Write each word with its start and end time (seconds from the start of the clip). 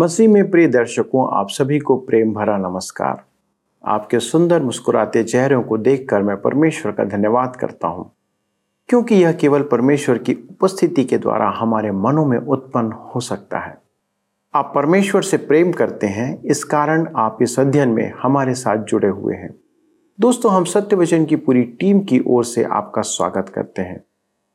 मसीह 0.00 0.28
में 0.28 0.50
प्रिय 0.50 0.66
दर्शकों, 0.66 1.38
आप 1.38 1.48
सभी 1.48 1.78
को 1.78 1.96
प्रेम 1.96 2.32
भरा 2.32 2.58
नमस्कार। 2.58 3.22
आपके 3.84 4.20
सुंदर 4.20 4.62
मुस्कुराते 4.62 5.24
चेहरों 5.24 5.62
को 5.62 5.78
देखकर 5.78 6.22
मैं 6.22 6.36
परमेश्वर 6.36 6.92
का 6.92 7.04
धन्यवाद 7.04 7.56
करता 7.56 7.88
हूँ। 7.88 8.10
क्योंकि 8.88 9.14
यह 9.14 9.32
केवल 9.32 9.62
परमेश्वर 9.62 10.18
की 10.18 10.34
उपस्थिति 10.50 11.04
के 11.04 11.18
द्वारा 11.18 11.48
हमारे 11.48 11.90
मनों 11.90 12.26
में 12.26 12.38
उत्पन्न 12.38 12.92
हो 12.92 13.20
सकता 13.20 13.58
है। 13.58 13.78
आप 14.54 14.72
परमेश्वर 14.74 15.22
से 15.22 15.36
प्रेम 15.36 15.72
करते 15.72 16.06
हैं, 16.06 16.42
इस 16.42 16.64
कारण 16.64 17.08
आप 17.16 17.38
इस 17.42 17.60
अध्ययन 17.60 17.88
में 17.88 18.12
हमारे 18.22 18.54
साथ 18.54 18.76
जुड़े 18.76 19.08
हुए 19.08 19.34
हैं। 19.34 19.54
दोस्तों, 20.20 20.52
हम 20.52 20.64
सत्य 20.64 20.96
वचन 20.96 21.24
की 21.24 21.36
पूरी 21.36 21.62
टीम 21.62 22.00
की 22.00 22.24
ओर 22.26 22.44
से 22.44 22.64
आपका 22.64 23.02
स्वागत 23.02 23.48
करते 23.48 23.82
हैं। 23.82 24.04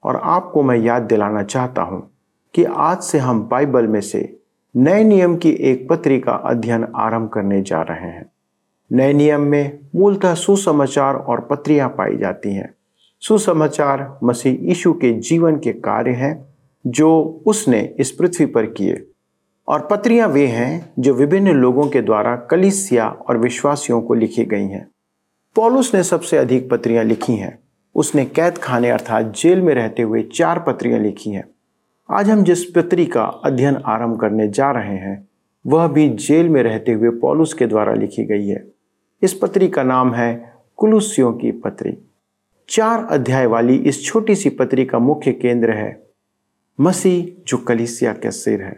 और 0.03 0.15
आपको 0.15 0.63
मैं 0.63 0.77
याद 0.77 1.01
दिलाना 1.01 1.43
चाहता 1.43 1.81
हूँ 1.81 2.11
कि 2.53 2.63
आज 2.63 3.01
से 3.01 3.17
हम 3.17 3.43
बाइबल 3.43 3.87
में 3.87 4.01
से 4.01 4.41
नए 4.77 5.03
नियम 5.03 5.37
की 5.37 5.49
एक 5.49 5.89
पत्री 5.89 6.19
का 6.19 6.31
अध्ययन 6.31 6.87
आरंभ 6.95 7.29
करने 7.29 7.61
जा 7.61 7.81
रहे 7.81 8.09
हैं। 8.09 8.25
नए 8.91 9.13
नियम 9.13 9.41
में 9.41 9.79
मूलतः 9.95 10.33
सुसमाचार 10.33 11.15
और 11.15 11.39
पत्रियाँ 11.39 11.89
पाई 11.89 12.17
जाती 12.17 12.53
हैं। 12.53 12.73
सुसमाचार 13.19 14.19
मसीह 14.23 14.53
यीशु 14.53 14.93
के 14.93 15.13
जीवन 15.13 15.55
के 15.55 15.73
कार्य 15.73 16.11
हैं, 16.11 16.55
जो 16.87 17.41
उसने 17.45 17.95
इस 17.99 18.11
पृथ्वी 18.11 18.45
पर 18.45 18.65
किए। 18.65 19.07
और 19.67 19.87
पत्रियाँ 19.91 20.27
वे 20.27 20.47
हैं, 20.47 20.93
जो 20.99 21.13
विभिन्न 21.13 21.51
लोगों 21.51 21.87
के 21.87 22.01
द्वारा 22.01 22.35
कलिसिया 22.35 23.09
और 23.09 23.37
विश्वासियों 23.37 24.01
को 24.01 24.13
लिखी 24.13 24.45
गई 24.45 24.67
हैं। 24.67 24.87
पॉलुस 25.55 25.95
ने 25.95 26.03
सबसे 26.03 26.37
अधिक 26.37 26.69
पत्रियाँ 26.69 27.03
लिखी 27.03 27.33
हैं। 27.33 27.59
उसने 27.95 28.25
कैद 28.25 28.57
खाने 28.57 28.89
अर्थात 28.89 29.25
जेल 29.25 29.61
में 29.61 29.73
रहते 29.73 30.01
हुए 30.01 30.23
चार 30.23 30.59
पत्रियाँ 30.59 30.99
लिखी 30.99 31.29
हैं। 31.29 31.54
आज 32.09 32.29
हम 32.29 32.43
जिस 32.43 32.63
पत्री 32.65 33.05
का 33.05 33.23
अध्ययन 33.45 33.75
आरंभ 33.75 34.19
करने 34.19 34.47
जा 34.47 34.69
रहे 34.71 34.95
हैं, 34.95 35.27
वह 35.65 35.87
भी 35.87 36.07
जेल 36.09 36.49
में 36.49 36.61
रहते 36.63 36.91
हुए 36.91 37.09
पॉलुस 37.09 37.53
के 37.53 37.67
द्वारा 37.67 37.93
लिखी 37.93 38.25
गई 38.25 38.47
है। 38.47 38.63
इस 39.21 39.33
पत्री 39.33 39.67
का 39.67 39.83
नाम 39.83 40.13
है 40.13 40.53
कुलुसियों 40.77 41.33
की 41.33 41.51
पत्री। 41.51 41.97
चार 42.69 43.05
अध्याय 43.05 43.45
वाली 43.45 43.75
इस 43.77 44.03
छोटी 44.05 44.35
सी 44.35 44.49
पत्री 44.49 44.85
का 44.85 44.99
मुख्य 44.99 45.31
केंद्र 45.31 45.71
है, 45.71 46.07
मसीह 46.79 47.43
जो 47.47 47.57
कलिसिया 47.57 48.13
के 48.13 48.31
सिर 48.31 48.61
है। 48.61 48.77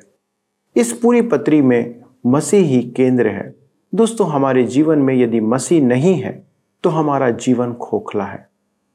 इस 0.75 0.93
पूरी 0.93 1.21
पत्री 1.21 1.61
में 1.61 2.01
मसीह 2.25 2.65
ही 2.65 2.81
केंद्र 2.91 3.27
है। 3.27 3.55
दोस्तों, 3.93 4.29
हमारे 4.29 4.63
जीवन 4.65 4.99
में 4.99 5.15
यदि 5.15 5.39
मसीह 5.41 5.85
नहीं 5.85 6.15
है 6.15 6.47
तो 6.83 6.89
हमारा 6.89 7.29
जीवन 7.29 7.73
खोखला 7.73 8.25
है। 8.25 8.47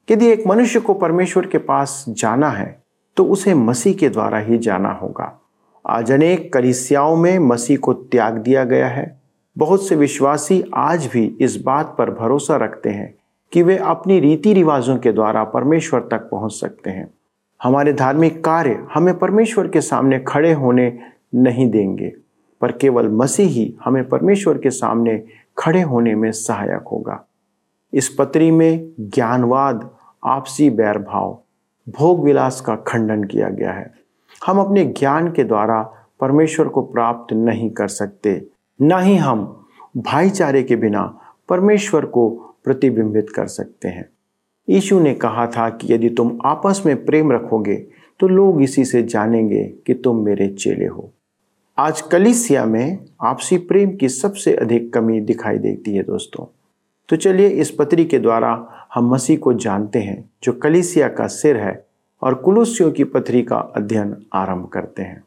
यदि 0.08 0.26
एक 0.26 0.46
मनुष्य 0.46 0.80
को 0.80 0.94
परमेश्वर 0.94 1.46
के 1.46 1.58
पास 1.58 2.04
जाना 2.08 2.50
है 2.50 2.81
तो 3.16 3.24
उसे 3.24 3.54
मसीह 3.54 3.94
के 3.94 4.08
द्वारा 4.08 4.38
ही 4.38 4.58
जाना 4.58 4.92
होगा। 4.92 5.40
आज 5.86 6.12
अनेक 6.12 6.52
कलिसियाओं 6.52 7.16
में 7.16 7.38
मसीह 7.38 7.78
को 7.78 7.92
त्याग 7.92 8.38
दिया 8.38 8.64
गया 8.64 8.88
है। 8.88 9.20
बहुत 9.58 9.88
से 9.88 9.96
विश्वासी 9.96 10.64
आज 10.74 11.06
भी 11.06 11.36
इस 11.40 11.56
बात 11.62 11.94
पर 11.98 12.10
भरोसा 12.10 12.56
रखते 12.56 12.90
हैं 12.90 13.14
कि 13.52 13.62
वे 13.62 13.76
अपनी 13.76 14.20
रीति 14.20 14.52
रिवाजों 14.52 14.96
के 14.98 15.12
द्वारा 15.12 15.44
परमेश्वर 15.44 16.00
तक 16.00 16.28
पहुँच 16.30 16.52
सकते 16.52 16.90
हैं। 16.90 17.10
हमारे 17.62 17.92
धार्मिक 17.92 18.44
कार्य 18.44 18.86
हमें 18.94 19.18
परमेश्वर 19.18 19.68
के 19.68 19.80
सामने 19.80 20.18
खड़े 20.18 20.52
होने 20.52 20.98
नहीं 21.34 21.70
देंगे, 21.70 22.12
पर 22.60 22.72
केवल 22.72 23.08
मसीह 23.08 23.48
ही 23.48 23.74
हमें 23.84 24.08
परमेश्वर 24.08 24.58
के 24.58 24.70
सामने 24.70 25.24
खड़े 25.58 25.82
होने 25.82 26.14
में 26.14 26.30
सहायक 26.32 26.88
होगा। 26.92 27.24
इस 27.92 28.08
पत्री 28.08 28.50
में 28.50 28.92
ज्ञानवाद, 29.00 29.90
आपसी 30.24 30.70
बैर 30.70 30.98
भाव 30.98 31.41
भोग 31.88 32.24
विलास 32.24 32.60
का 32.60 32.76
खंडन 32.76 33.24
किया 33.24 33.48
गया 33.48 33.72
है। 33.72 33.90
हम 34.46 34.58
अपने 34.58 34.84
ज्ञान 34.84 35.30
के 35.32 35.44
द्वारा 35.44 35.82
परमेश्वर 36.20 36.68
को 36.68 36.82
प्राप्त 36.82 37.32
नहीं 37.32 37.70
कर 37.70 37.88
सकते। 37.88 38.46
न 38.82 39.00
ही 39.00 39.16
हम 39.16 39.66
भाईचारे 39.96 40.62
के 40.62 40.76
बिना 40.76 41.02
परमेश्वर 41.48 42.04
को 42.04 42.28
प्रतिबिंबित 42.64 43.30
कर 43.30 43.46
सकते 43.46 43.88
हैं। 43.88 44.08
यीशु 44.68 45.00
ने 45.00 45.14
कहा 45.14 45.46
था 45.46 45.68
कि 45.70 45.92
यदि 45.94 46.08
तुम 46.08 46.38
आपस 46.44 46.82
में 46.86 47.04
प्रेम 47.04 47.32
रखोगे 47.32 47.76
तो 48.20 48.28
लोग 48.28 48.62
इसी 48.62 48.84
से 48.84 49.02
जानेंगे 49.02 49.64
कि 49.86 49.94
तुम 49.94 50.24
मेरे 50.24 50.48
चेले 50.48 50.86
हो। 50.86 51.10
आज 51.78 52.00
कलिसिया 52.00 52.64
में 52.64 52.98
आपसी 53.22 53.56
प्रेम 53.58 53.96
की 53.96 54.08
सबसे 54.08 54.54
अधिक 54.54 54.92
कमी 54.92 55.20
दिखाई 55.20 55.58
देती 55.58 55.94
है 55.94 56.02
दोस्तों। 56.02 56.44
तो 57.08 57.16
चलिए 57.16 57.48
इस 57.48 57.70
पत्री 57.70 58.04
के 58.04 58.18
द्वारा 58.18 58.81
हम 58.94 59.14
मसीह 59.14 59.38
को 59.38 59.52
जानते 59.52 59.98
हैं, 59.98 60.30
जो 60.42 60.52
कलिसिया 60.52 61.08
का 61.08 61.26
सिर 61.26 61.56
है 61.56 61.88
और 62.22 62.34
कुलुसियों 62.34 62.92
की 62.92 63.04
पथरी 63.04 63.42
का 63.42 63.56
अध्ययन 63.56 64.26
आरंभ 64.34 64.68
करते 64.68 65.02
हैं। 65.02 65.24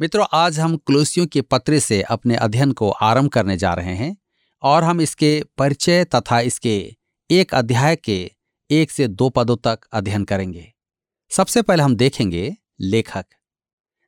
मित्रों, 0.00 0.26
आज 0.32 0.60
हम 0.60 0.76
कुलुसियों 0.76 1.26
की 1.26 1.40
पत्री 1.40 1.80
से 1.80 2.02
अपने 2.02 2.36
अध्ययन 2.36 2.72
को 2.72 2.90
आरंभ 2.90 3.30
करने 3.30 3.56
जा 3.56 3.74
रहे 3.74 3.94
हैं 3.94 4.16
और 4.62 4.84
हम 4.84 5.00
इसके 5.00 5.44
परिचय 5.58 6.04
तथा 6.04 6.40
इसके 6.40 6.96
एक 7.30 7.54
अध्याय 7.54 7.96
के 7.96 8.30
एक 8.70 8.90
से 8.90 9.08
दो 9.08 9.28
पदों 9.28 9.56
तक 9.56 9.78
अध्ययन 9.92 10.24
करेंगे। 10.24 10.72
सबसे 11.30 11.62
पहले 11.62 11.82
हम 11.82 11.96
देखेंगे 11.96 12.56
लेखक। 12.80 13.26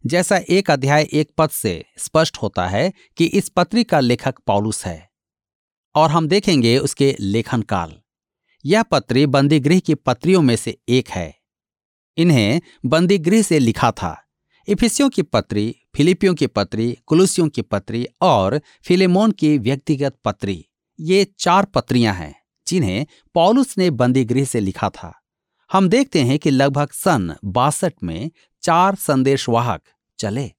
जैसा 0.06 0.36
एक 0.36 0.70
अध्याय 0.70 1.08
एक 1.12 1.32
पद 1.38 1.50
से 1.50 1.84
स्पष्ट 1.98 2.36
होता 2.36 2.66
है 2.66 2.92
कि 3.16 3.24
इस 3.24 3.48
पत्री 3.48 3.84
का 3.84 4.00
लेखक 4.00 4.34
पॉलुस 4.46 4.86
है। 4.86 5.11
और 5.94 6.10
हम 6.10 6.28
देखेंगे 6.28 6.78
उसके 6.78 7.16
लेखन 7.20 7.62
काल 7.62 7.98
यह 8.64 8.82
पत्री 8.82 9.26
बंदीगृह 9.26 9.78
की 9.78 9.94
पत्रियों 9.94 10.42
में 10.42 10.56
से 10.56 10.78
एक 10.88 11.08
है। 11.08 11.34
इन्हें 12.16 12.60
बंदीगृह 12.84 13.42
से 13.42 13.58
लिखा 13.58 13.90
था। 13.90 14.22
इफिसियों 14.68 15.08
की 15.10 15.22
पत्री, 15.22 15.76
फिलिपियों 15.96 16.34
की 16.34 16.46
पत्री, 16.46 16.98
कुलुसियों 17.06 17.48
की 17.48 17.62
पत्री 17.62 18.06
और 18.20 18.60
फिलेमोन 18.82 19.30
की 19.30 19.58
व्यक्तिगत 19.58 20.18
पत्री। 20.24 20.64
ये 21.00 21.26
चार 21.38 21.64
पत्रियाँ 21.64 22.14
हैं, 22.14 22.34
जिन्हें 22.66 23.06
पॉलुस 23.34 23.78
ने 23.78 23.90
बंदीगृह 23.90 24.44
से 24.44 24.60
लिखा 24.60 24.88
था। 24.88 25.22
हम 25.72 25.88
देखते 25.88 26.20
हैं 26.20 26.38
कि 26.38 26.50
लगभग 26.50 26.88
सन 26.92 27.34
बासठ 27.44 27.92
में 28.02 28.30
चार 28.62 28.94
संदेशवाहक 28.94 29.82
चले, 30.18 30.50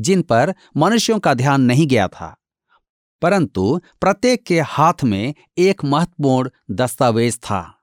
जिन 0.00 0.22
पर 0.22 0.54
मनुष्यों 0.76 1.18
का 1.18 1.34
ध्यान 1.34 1.60
नहीं 1.60 1.86
गया 1.86 2.08
था। 2.08 2.36
परंतु 3.22 3.80
प्रत्येक 4.00 4.46
के 4.46 4.60
हाथ 4.60 5.04
में 5.04 5.34
एक 5.58 5.84
महत्वपूर्ण 5.84 6.50
दस्तावेज़ 6.70 7.36
था। 7.36 7.82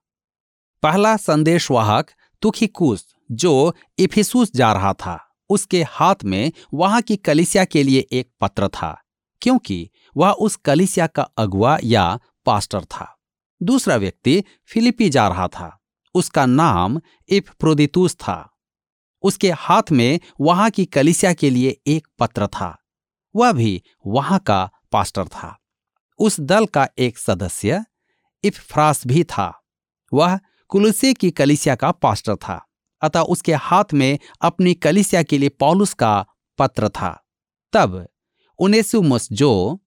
पहला 0.84 1.18
संदेशवाहक 1.18 2.12
तुखिकुस, 2.42 3.16
जो 3.32 3.76
इफिसूस 4.00 4.52
जा 4.56 4.74
रहा 4.74 4.94
था। 4.94 5.30
उसके 5.50 5.84
हाथ 5.84 6.16
में 6.26 6.52
वहाँ 6.74 7.02
की 7.02 7.16
कलिसिया 7.16 7.66
के 7.66 7.84
लिए 7.84 8.08
एक 8.12 8.32
पत्र 8.42 8.68
था, 8.68 9.02
क्योंकि 9.42 9.90
वह 10.18 10.32
उस 10.32 10.56
कलिसिया 10.56 11.08
का 11.08 11.24
अगुआ 11.24 11.78
या 11.84 12.20
पास्टर 12.46 12.86
था। 12.86 13.20
दूसरा 13.64 13.96
व्यक्ति 13.96 14.44
फिलिपी 14.66 15.10
जा 15.10 15.28
रहा 15.28 15.48
था। 15.48 15.80
उसका 16.16 16.46
नाम 16.46 17.02
इफ्रोदितुस 17.30 18.16
था। 18.16 18.54
उसके 19.22 19.52
हाथ 19.52 19.84
में 19.92 20.20
वहाँ 20.42 20.70
की 20.70 20.86
कलिसिया 20.86 21.34
के 21.34 21.50
लिए 21.50 21.82
एक 21.88 22.08
पत्र 22.20 22.48
था। 22.48 22.84
वह 23.36 23.52
भी 23.52 23.84
वहाँ 24.08 24.40
का 24.40 24.70
पास्टर 24.94 25.28
था। 25.28 25.58
उस 26.20 26.40
दल 26.40 26.66
का 26.66 26.88
एक 26.98 27.18
सदस्य 27.18 27.84
इफ्रास 28.44 29.08
भी 29.08 29.24
था। 29.24 29.52
वह 30.14 30.40
कुलुसे 30.70 31.14
की 31.14 31.32
कलिसिया 31.32 31.76
का 31.76 31.92
पास्टर 31.92 32.36
था, 32.36 32.66
अतः 33.02 33.20
उसके 33.20 33.54
हाथ 33.54 33.94
में 33.94 34.20
अपनी 34.42 34.74
कलिसिया 34.74 35.24
के 35.24 35.38
लिए 35.38 35.50
पॉलुस 35.50 35.94
का 35.94 36.26
पत्र 36.58 36.90
था। 36.90 37.24
तब 37.74 38.08
उनेसुमस 38.60 39.28
जो 39.32 39.80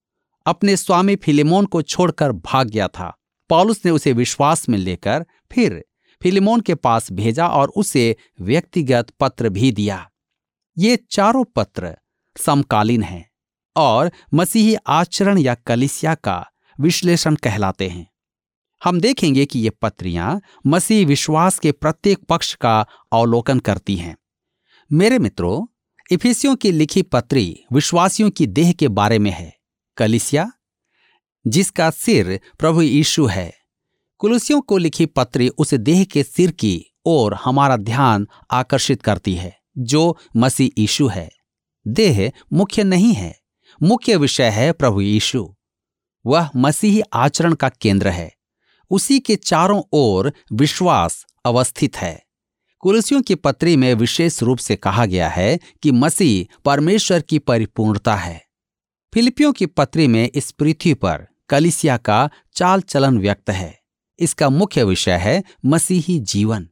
अपने 0.45 0.75
स्वामी 0.77 1.15
फिलिमोन 1.15 1.65
को 1.65 1.81
छोड़कर 1.81 2.31
भाग 2.31 2.69
गया 2.69 2.87
था, 2.87 3.13
पॉलुस 3.49 3.81
ने 3.85 3.91
उसे 3.91 4.13
विश्वास 4.13 4.69
में 4.69 4.77
लेकर 4.77 5.25
फिर 5.51 5.83
फिलिमोन 6.21 6.61
के 6.61 6.75
पास 6.75 7.11
भेजा 7.11 7.47
और 7.47 7.71
उसे 7.75 8.15
व्यक्तिगत 8.41 9.09
पत्र 9.19 9.49
भी 9.49 9.71
दिया। 9.71 10.09
ये 10.77 10.95
चारों 11.11 11.43
पत्र 11.55 11.97
समकालीन 12.37 13.03
हैं। 13.03 13.29
और 13.77 14.11
मसीही 14.33 14.75
आचरण 14.87 15.37
या 15.37 15.55
कलिसिया 15.55 16.15
का 16.15 16.51
विश्लेषण 16.79 17.35
कहलाते 17.35 17.89
हैं। 17.89 18.07
हम 18.83 18.99
देखेंगे 18.99 19.45
कि 19.45 19.59
ये 19.59 19.69
पत्रियाँ 19.69 20.41
मसीह 20.67 21.05
विश्वास 21.07 21.59
के 21.59 21.71
प्रत्येक 21.71 22.19
पक्ष 22.19 22.53
का 22.53 22.85
अवलोकन 23.13 23.59
करती 23.59 23.95
हैं। 23.95 24.17
मेरे 24.91 25.19
मित्रों, 25.19 25.65
इफिसियों 26.11 26.55
की 26.55 26.71
लिखी 26.71 27.01
पत्री 27.01 27.63
विश्वासियों 27.73 28.29
की 28.29 28.47
देह 28.47 28.71
के 28.71 28.87
बारे 28.87 29.19
में 29.19 29.31
है, 29.31 29.53
कलिसिया, 29.97 30.51
जिसका 31.47 31.89
सिर 31.89 32.39
प्रभु 32.59 32.81
यीशु 32.81 33.25
है। 33.25 33.53
कुलुसियों 34.17 34.61
को 34.61 34.77
लिखी 34.77 35.05
पत्री 35.05 35.49
उस 35.49 35.73
देह 35.73 36.03
के 36.03 36.23
सिर 36.23 36.51
की 36.51 36.85
ओर 37.05 37.33
हमारा 37.33 37.77
ध्यान 37.77 38.27
आकर्षित 38.51 39.01
करती 39.01 39.35
है, 39.35 39.59
जो 39.77 40.17
मसीह 40.35 40.81
यीशु 40.81 41.07
है। 41.07 41.29
देह 41.87 42.31
मुख्य 42.53 42.83
नहीं 42.83 43.13
है 43.13 43.46
मुख्य 43.83 44.15
विषय 44.15 44.49
है 44.49 44.71
प्रभु 44.71 45.01
यीशु। 45.01 45.55
वह 46.25 46.49
मसीही 46.55 47.01
आचरण 47.13 47.53
का 47.53 47.69
केंद्र 47.69 48.07
है। 48.07 48.33
उसी 48.89 49.19
के 49.19 49.35
चारों 49.35 49.81
ओर 49.93 50.33
विश्वास 50.53 51.25
अवस्थित 51.45 51.97
है। 51.97 52.23
कुलसियों 52.79 53.21
की 53.21 53.35
पत्री 53.35 53.77
में 53.77 53.93
विशेष 53.93 54.43
रूप 54.43 54.57
से 54.57 54.75
कहा 54.75 55.05
गया 55.05 55.29
है 55.29 55.59
कि 55.83 55.91
मसीह 55.91 56.55
परमेश्वर 56.65 57.21
की 57.21 57.39
परिपूर्णता 57.39 58.15
है। 58.15 58.45
फिलिपियों 59.13 59.53
की 59.53 59.65
पत्री 59.65 60.07
में 60.07 60.29
इस 60.35 60.51
पृथ्वी 60.51 60.93
पर 60.93 61.27
कलिसिया 61.49 61.97
का 61.97 62.29
चाल 62.55 62.81
चलन 62.81 63.19
व्यक्त 63.19 63.49
है। 63.49 63.79
इसका 64.19 64.49
मुख्य 64.49 64.83
विषय 64.83 65.17
है 65.17 65.43
मसीही 65.65 66.19
जीवन। 66.19 66.69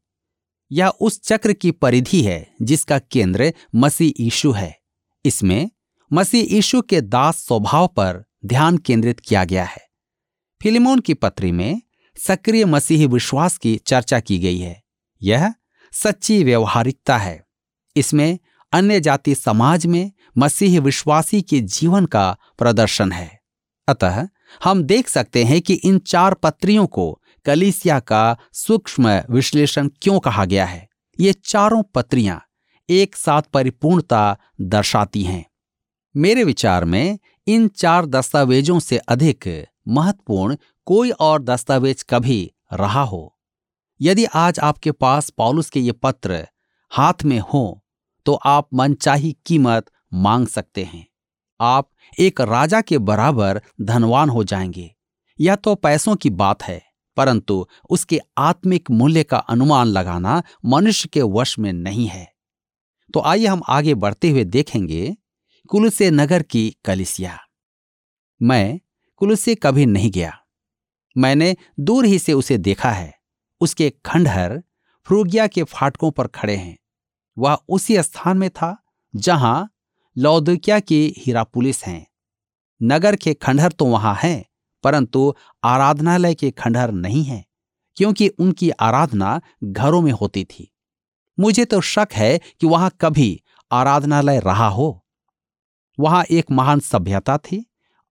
या 0.71 0.89
उस 0.89 1.21
चक्र 1.21 1.53
की 1.53 1.71
परिधि 1.71 2.21
है 2.21 2.55
जिसका 2.61 2.99
केंद्र 2.99 3.53
मसीह 3.75 4.23
यीशु 4.23 4.51
है। 4.51 4.79
इसमें 5.25 5.69
मसीह 6.13 6.53
यीशु 6.53 6.81
के 6.81 7.01
दास 7.01 7.35
स्वभाव 7.37 7.87
पर 7.87 8.25
ध्यान 8.45 8.77
केंद्रित 8.77 9.19
किया 9.19 9.43
गया 9.43 9.63
है। 9.63 9.87
फिलिमोन 10.63 10.99
की 10.99 11.13
पत्री 11.13 11.51
में 11.51 11.81
सक्रिय 12.17 12.65
मसीही 12.65 13.07
विश्वास 13.07 13.57
की 13.57 13.75
चर्चा 13.75 14.19
की 14.19 14.39
गई 14.39 14.59
है। 14.59 14.83
यह 15.21 15.53
सच्ची 15.91 16.43
व्यवहारिकता 16.43 17.17
है। 17.17 17.45
इसमें 17.95 18.39
अन्य 18.71 18.99
जाति 18.99 19.35
समाज 19.35 19.85
में 19.85 20.11
मसीही 20.37 20.79
विश्वासी 20.79 21.41
के 21.41 21.59
जीवन 21.59 22.05
का 22.05 22.37
प्रदर्शन 22.57 23.11
है। 23.11 23.39
अतः 23.87 24.27
हम 24.63 24.83
देख 24.83 25.09
सकते 25.09 25.43
हैं 25.43 25.61
कि 25.61 25.73
इन 25.73 25.99
चार 25.99 26.33
पत्रियों 26.33 26.87
को 26.87 27.21
कलिसिया 27.45 27.99
का 27.99 28.37
सूक्ष्म 28.53 29.23
विश्लेषण 29.29 29.89
क्यों 30.01 30.19
कहा 30.19 30.45
गया 30.45 30.65
है? 30.65 30.89
ये 31.19 31.33
चारों 31.33 31.83
पत्रियाँ 31.83 32.43
एक 32.89 33.15
साथ 33.15 33.41
परिपूर्णता 33.41 34.37
दर्शाती 34.61 35.23
हैं। 35.23 35.45
मेरे 36.15 36.43
विचार 36.43 36.85
में 36.85 37.17
इन 37.47 37.67
चार 37.67 38.05
दस्तावेजों 38.05 38.79
से 38.79 38.97
अधिक 38.97 39.47
महत्वपूर्ण 39.87 40.55
कोई 40.87 41.09
और 41.11 41.41
दस्तावेज़ 41.41 42.03
कभी 42.09 42.51
रहा 42.73 43.01
हो। 43.01 43.37
यदि 44.01 44.25
आज 44.25 44.59
आपके 44.59 44.91
पास 44.91 45.29
पॉलुस 45.29 45.69
के 45.69 45.79
ये 45.79 45.91
पत्र 45.91 46.47
हाथ 46.91 47.23
में 47.23 47.39
हो 47.53 47.81
तो 48.25 48.33
आप 48.33 48.67
मनचाही 48.73 49.35
कीमत 49.45 49.85
मांग 50.13 50.47
सकते 50.47 50.83
हैं। 50.83 51.05
आप 51.59 51.89
एक 52.19 52.41
राजा 52.41 52.81
के 52.81 52.97
बराबर 52.99 53.61
धनवान 53.81 54.29
हो 54.29 54.43
जाएँगे। 54.43 54.89
यह 55.39 55.55
तो 55.55 55.75
पैसों 55.75 56.15
की 56.15 56.29
बात 56.29 56.63
है, 56.63 56.81
परंतु 57.17 57.65
उसके 57.89 58.19
आत्मिक 58.37 58.91
मूल्य 58.91 59.23
का 59.23 59.37
अनुमान 59.37 59.87
लगाना 59.87 60.41
मनुष्य 60.65 61.09
के 61.13 61.21
वश 61.21 61.57
में 61.59 61.71
नहीं 61.73 62.07
है। 62.07 62.27
तो 63.13 63.21
आइए 63.21 63.45
हम 63.45 63.61
आगे 63.69 63.93
बढ़ते 63.95 64.29
हुए 64.29 64.43
देखेंगे 64.45 65.15
कुलसे 65.69 66.11
नगर 66.11 66.43
की 66.43 66.75
कलिसिया। 66.85 67.39
मैं 68.41 68.79
कुलसे 69.15 69.55
कभी 69.55 69.85
नहीं 69.85 70.11
गया। 70.11 70.37
मैंने 71.17 71.55
दूर 71.79 72.05
ही 72.05 72.19
से 72.19 72.33
उसे 72.33 72.57
देखा 72.57 72.91
है। 72.91 73.13
उसके 73.61 73.89
खंडहर 74.05 74.63
फ्रूगिया 75.03 75.47
के 75.47 75.63
फाटकों 75.63 76.11
पर 76.11 76.27
खड़े 76.27 76.55
हैं। 76.55 76.77
वह 77.37 77.57
उसी 77.69 78.01
स्थान 78.03 78.37
में 78.37 78.49
था 78.49 78.77
जहाँ 79.15 79.69
लौदकिया 80.17 80.79
की 80.79 81.13
हीरा 81.17 81.43
पुलिस 81.43 81.83
हैं। 81.83 82.07
नगर 82.83 83.15
के 83.15 83.33
खंडहर 83.33 83.71
तो 83.71 83.85
वहाँ 83.85 84.15
हैं, 84.23 84.45
परंतु 84.83 85.33
आराधनालय 85.63 86.35
के 86.35 86.51
खंडहर 86.51 86.91
नहीं 86.91 87.23
है, 87.23 87.45
क्योंकि 87.95 88.27
उनकी 88.27 88.69
आराधना 88.69 89.41
घरों 89.63 90.01
में 90.01 90.11
होती 90.11 90.43
थी। 90.43 90.73
मुझे 91.39 91.65
तो 91.65 91.81
शक 91.81 92.07
है 92.13 92.37
कि 92.37 92.67
वहाँ 92.67 92.91
कभी 93.01 93.43
आराधनालय 93.71 94.39
रहा 94.39 94.67
हो। 94.67 95.04
वहाँ 95.99 96.23
एक 96.31 96.51
महान 96.51 96.79
सभ्यता 96.79 97.37
थी 97.37 97.65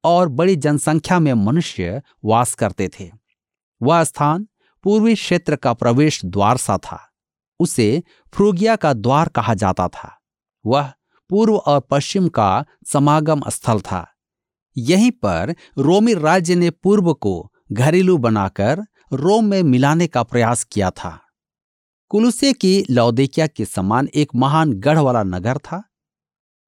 और 0.04 0.28
बड़ी 0.28 0.56
जनसंख्या 0.56 1.18
में 1.18 1.32
मनुष्य 1.32 2.02
वास 2.24 2.54
करते 2.54 2.88
थे। 2.88 3.10
वह 3.82 4.04
स्थान 4.04 4.48
पूर्वी 4.84 5.14
क्षेत्र 5.14 5.56
का 5.56 5.72
प्रवेश 5.72 6.24
द्वार 6.24 6.56
सा 6.56 6.78
था। 6.78 7.10
उसे 7.60 8.02
फ्रूगिया 8.34 8.76
का 8.76 8.92
द्वार 8.92 9.28
कहा 9.28 9.54
जाता 9.54 9.88
था। 9.88 10.20
वह 10.66 10.92
पूर्व 11.30 11.56
और 11.56 11.80
पश्चिम 11.80 12.28
का 12.28 12.64
समागम 12.86 13.42
स्थल 13.48 13.80
था। 13.80 14.06
यहीं 14.76 15.10
पर 15.10 15.54
रोमी 15.78 16.14
राज्य 16.14 16.54
ने 16.54 16.70
पूर्व 16.70 17.12
को 17.14 17.52
घरेलू 17.72 18.16
बनाकर 18.18 18.82
रोम 19.12 19.44
में 19.44 19.62
मिलाने 19.62 20.06
का 20.06 20.22
प्रयास 20.22 20.64
किया 20.64 20.90
था। 20.90 21.20
कुलुसे 22.08 22.52
की 22.52 22.84
लौदेकिया 22.90 23.46
के 23.46 23.64
समान 23.64 24.08
एक 24.14 24.34
महान 24.34 24.72
गढ़ 24.72 24.98
वाला 24.98 25.22
नगर 25.22 25.58
था, 25.58 25.82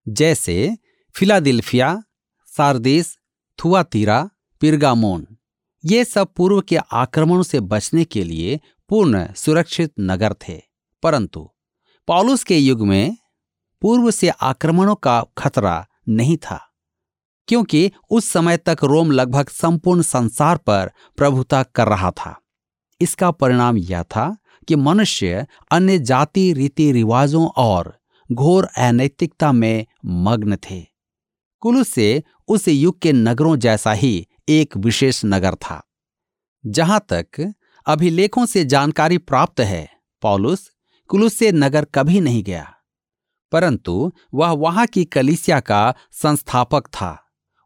जैसे 0.09 0.77
फिलादिल्फिया, 1.17 2.03
सारदेस, 2.57 3.17
थुआतीरा, 3.59 4.29
पिरगामोन। 4.61 5.27
ये 5.85 6.05
सब 6.05 6.33
पूर्व 6.37 6.61
के 6.61 6.77
आक्रमणों 6.77 7.43
से 7.43 7.61
बचने 7.61 8.05
के 8.05 8.25
लिए 8.25 8.61
पूर्ण 8.89 9.27
सुरक्षित 9.33 9.93
नगर 10.01 10.35
थे। 10.49 10.61
परंतु 11.03 11.49
पॉलुस 12.09 12.43
के 12.45 12.59
युग 12.59 12.87
में 12.87 13.17
पूर्व 13.83 14.11
से 14.11 14.29
आक्रमणों 14.29 14.95
का 14.95 15.25
खतरा 15.39 15.87
नहीं 16.09 16.37
था, 16.37 16.61
क्योंकि 17.49 17.91
उस 18.11 18.31
समय 18.31 18.57
तक 18.57 18.77
रोम 18.85 19.11
लगभग 19.11 19.49
संपूर्ण 19.49 20.03
संसार 20.03 20.57
पर 20.57 20.91
प्रभुता 21.17 21.63
कर 21.63 21.89
रहा 21.89 22.11
था। 22.11 22.41
इसका 23.01 23.31
परिणाम 23.31 23.77
यह 23.77 24.03
था 24.03 24.37
कि 24.69 24.77
मनुष्य 24.77 25.47
अन्य 25.71 25.99
जाति, 25.99 26.53
रीति, 26.53 26.91
रिवाजों 26.93 27.49
और 27.57 27.99
घोर 28.33 28.69
अनैतिकता 28.79 29.53
में 29.53 29.87
मग्न 30.05 30.57
थे। 30.57 30.96
कुलु 31.63 31.85
से 31.85 32.23
उस 32.49 32.69
युग 32.69 32.99
के 32.99 33.13
नगरों 33.13 33.57
जैसा 33.57 33.93
ही 33.93 34.27
एक 34.49 34.77
विशेष 34.77 35.21
नगर 35.25 35.55
था, 35.55 35.83
जहाँ 36.65 37.01
तक 37.09 37.53
अभिलेखों 37.87 38.47
से 38.47 38.65
जानकारी 38.65 39.19
प्राप्त 39.19 39.61
है। 39.61 39.89
पॉलुस 40.23 40.71
कुलुसे 41.11 41.51
नगर 41.53 41.85
कभी 41.85 42.21
नहीं 42.21 42.43
गया, 42.43 42.73
परंतु 43.53 44.13
वह 44.35 44.51
वहाँ 44.53 44.87
की 44.87 45.05
कलिसिया 45.05 45.61
का 45.61 45.95
संस्थापक 46.13 46.87
था। 46.87 47.19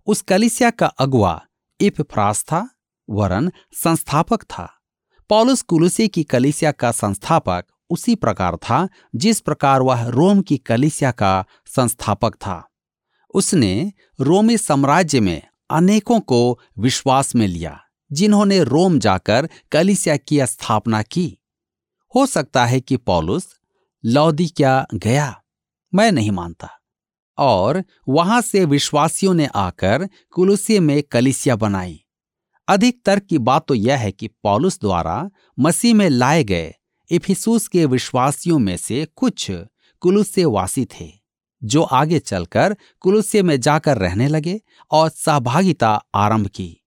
उस 0.07 0.23
कलिसिया 0.23 0.71
का 0.71 0.87
अगुआ 0.87 1.41
इपफ्रास 1.81 2.43
था, 2.43 2.69
वरन 3.09 3.51
संस्थापक 3.75 4.43
था। 4.43 4.69
पॉलुस 5.31 5.63
कुलुसी 5.63 6.09
की 6.09 6.25
कलिसिया 6.25 6.73
का 6.73 6.91
संस्थापक 6.93 7.65
उसी 7.91 8.15
प्रकार 8.15 8.57
था, 8.57 8.89
जिस 9.15 9.41
प्रकार 9.41 9.83
वह 9.83 10.07
रोम 10.09 10.41
की 10.43 10.57
कलिसिया 10.59 11.11
का 11.13 11.45
संस्थापक 11.67 12.35
था। 12.37 12.70
उसने 13.35 13.93
रोमी 14.21 14.57
साम्राज्य 14.59 15.21
में 15.21 15.43
अनेकों 15.71 16.21
को 16.21 16.59
विश्वास 16.79 17.35
में 17.35 17.47
लिया, 17.49 17.81
जिन्होंने 18.13 18.63
रोम 18.65 18.99
जाकर 18.99 19.49
कलिसिया 19.73 20.17
की 20.17 20.47
स्थापना 20.47 21.03
की। 21.03 21.39
हो 22.15 22.27
सकता 22.27 22.65
है 22.67 22.81
कि 22.81 22.97
पॉलुस 22.97 23.49
लौदी 24.05 24.47
क्या 24.47 24.87
गया, 24.95 25.43
मैं 25.95 26.13
नहीं 26.13 26.31
मानता। 26.31 26.71
और 27.39 27.85
वहाँ 28.09 28.41
से 28.41 28.65
विश्वासियों 28.65 29.35
ने 29.35 29.47
आकर 29.47 30.09
कुलुसिया 30.31 30.81
में 30.81 31.03
कलिसिया 31.03 31.57
बनाई। 31.57 32.05
अधिक 32.69 33.01
तर्क 33.05 33.23
की 33.23 33.39
बात 33.39 33.67
तो 33.69 33.75
यह 33.75 33.97
है 33.97 34.13
कि 34.13 34.29
पॉलुस 34.29 34.81
द्वारा 34.81 35.31
मसीह 35.59 35.95
में 35.95 36.09
लाए 36.09 36.45
गए 36.45 36.75
इफिसूस 37.11 37.69
के 37.69 37.87
विश्वासियों 37.87 38.59
में 38.59 38.77
से 38.77 39.05
कुछ 39.17 39.51
कुलुस्य 40.01 40.45
वासी 40.45 40.85
थे। 40.85 41.20
जो 41.65 41.83
आगे 41.83 42.19
चलकर 42.19 42.77
कुलुस्य 43.01 43.43
में 43.43 43.61
जाकर 43.61 43.99
रहने 43.99 44.29
लगे 44.29 44.61
और 44.91 45.09
सहभागिता 45.09 46.05
आरंभ 46.15 46.47
की। 46.47 46.85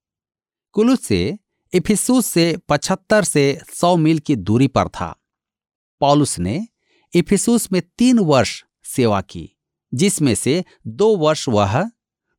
कुलुस्य 0.72 1.38
इफिसूस 1.74 2.25
से 2.25 2.58
पचहत्तर 2.70 3.24
से 3.24 3.60
सौ 3.74 3.96
मील 3.96 4.20
की 4.20 4.36
दूरी 4.36 4.68
पर 4.68 4.88
था। 4.88 5.15
पॉलुस 6.00 6.39
ने 6.39 6.68
इफिसूस 7.13 7.72
में 7.72 7.82
तीन 7.98 8.20
वर्ष 8.20 8.63
सेवा 8.84 9.22
की, 9.22 9.60
जिसमें 9.94 10.36
से 10.36 10.65
दो 10.88 11.15
वर्ष 11.18 11.50
वह 11.50 11.92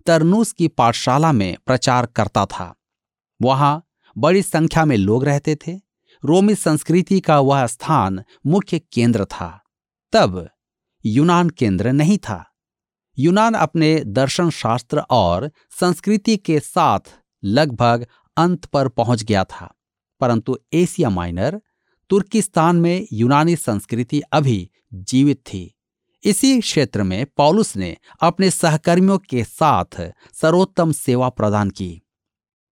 तरनूस 0.06 0.52
की 0.52 0.68
पाठशाला 0.68 1.32
में 1.32 1.56
प्रचार 1.66 2.06
करता 2.06 2.46
था। 2.46 2.74
वहाँ 3.42 3.86
बड़ी 4.18 4.42
संख्या 4.42 4.84
में 4.84 4.96
लोग 4.96 5.24
रहते 5.24 5.56
थे। 5.56 5.80
रोमी 6.24 6.54
संस्कृति 6.54 7.20
का 7.20 7.40
वह 7.40 7.66
स्थान 7.66 8.24
मुख्य 8.46 8.78
केंद्र 8.78 9.24
था। 9.24 9.62
तब 10.12 10.48
यूनान 11.04 11.50
केंद्र 11.50 11.92
नहीं 11.92 12.18
था। 12.18 12.44
यूनान 13.18 13.54
अपने 13.54 13.94
दर्शन 14.06 14.50
शास्त्र 14.50 15.02
और 15.10 15.50
संस्कृति 15.80 16.36
के 16.36 16.58
साथ 16.60 17.12
लगभग 17.42 18.06
अंत 18.36 18.64
पर 18.64 18.88
पहुँच 18.88 19.22
गया 19.22 19.44
था, 19.44 19.74
परंतु 20.20 20.58
एशिया 20.72 21.10
माइनर 21.10 21.60
तुर्किस्तान 22.10 22.76
में 22.76 23.06
यूनानी 23.12 23.56
संस्कृति 23.56 24.20
अभी 24.32 24.70
जीवित 24.92 25.40
थी। 25.46 25.70
इसी 26.24 26.60
क्षेत्र 26.60 27.02
में 27.02 27.26
पॉलुस 27.36 27.76
ने 27.76 27.96
अपने 28.20 28.50
सहकर्मियों 28.50 29.18
के 29.20 29.44
साथ 29.44 30.00
सर्वोत्तम 30.34 30.92
सेवा 30.92 31.28
प्रदान 31.28 31.70
की। 31.70 32.00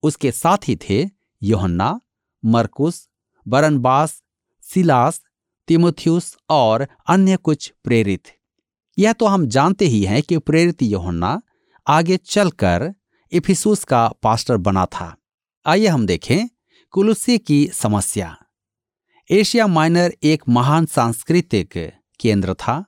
उसके 0.04 0.32
साथ 0.32 0.68
ही 0.68 0.76
थे 0.80 1.06
योहन्ना, 1.42 2.00
मरकुस, 2.44 3.08
बरनबास, 3.46 4.22
सिलास 4.64 5.22
तिमुथियुस 5.70 6.36
और 6.50 6.88
अन्य 7.08 7.38
कुछ 7.38 7.72
प्रेरित। 7.84 8.32
यह 8.98 9.14
तो 9.14 9.26
हम 9.26 9.46
जानते 9.48 9.86
ही 9.86 10.04
हैं 10.04 10.22
कि 10.24 10.38
प्रेरित 10.38 10.82
योहन्ना 10.84 11.42
आगे 11.88 12.18
चलकर 12.18 12.94
इफिसूस 13.32 13.84
का 13.84 14.08
पास्टर 14.24 14.58
बना 14.58 14.86
था। 14.86 15.16
आइए 15.66 15.88
हम 15.88 16.06
देखें 16.06 16.48
कुलुसी 16.94 17.38
की 17.38 17.66
समस्या। 17.74 18.36
एशिया 19.30 19.68
माइनर 19.68 20.14
एक 20.24 20.44
महान 20.50 20.86
सांस्कृतिक 20.86 21.78
केंद्र 22.20 22.54
था, 22.54 22.84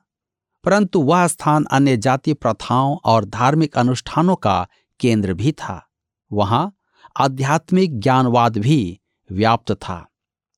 परंतु 0.64 1.00
वह 1.00 1.26
स्थान 1.26 1.64
अन्य 1.64 1.96
जाति 1.96 2.32
प्रथाओं 2.34 2.96
और 3.04 3.24
धार्मिक 3.24 3.78
अनुष्ठानों 3.78 4.36
का 4.36 4.66
केंद्र 5.00 5.34
भी 5.34 5.52
था। 5.52 5.82
वहाँ 6.30 6.72
आध्यात्मिक 7.16 7.98
ज्ञानवाद 8.00 8.58
भी 8.58 9.00
व्याप्त 9.30 9.72
था। 9.72 10.06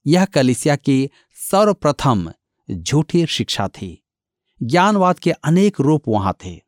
यह 0.06 0.24
कलिसिया 0.24 0.76
की 0.76 1.10
सर्वप्रथम 1.36 2.32
झूठी 2.70 3.26
शिक्षा 3.26 3.68
थी। 3.68 4.04
ज्ञानवाद 4.62 5.18
के 5.18 5.30
अनेक 5.30 5.80
रूप 5.80 6.02
वहाँ 6.08 6.36
थे, 6.44 6.60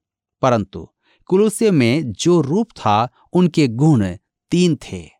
परंतु 0.43 0.89
कुलुसे 1.25 1.71
में 1.71 2.13
जो 2.13 2.41
रूप 2.41 2.71
था, 2.71 3.09
उनके 3.33 3.69
गुण 3.69 4.05
तीन 4.51 4.77
थे। 4.77 5.11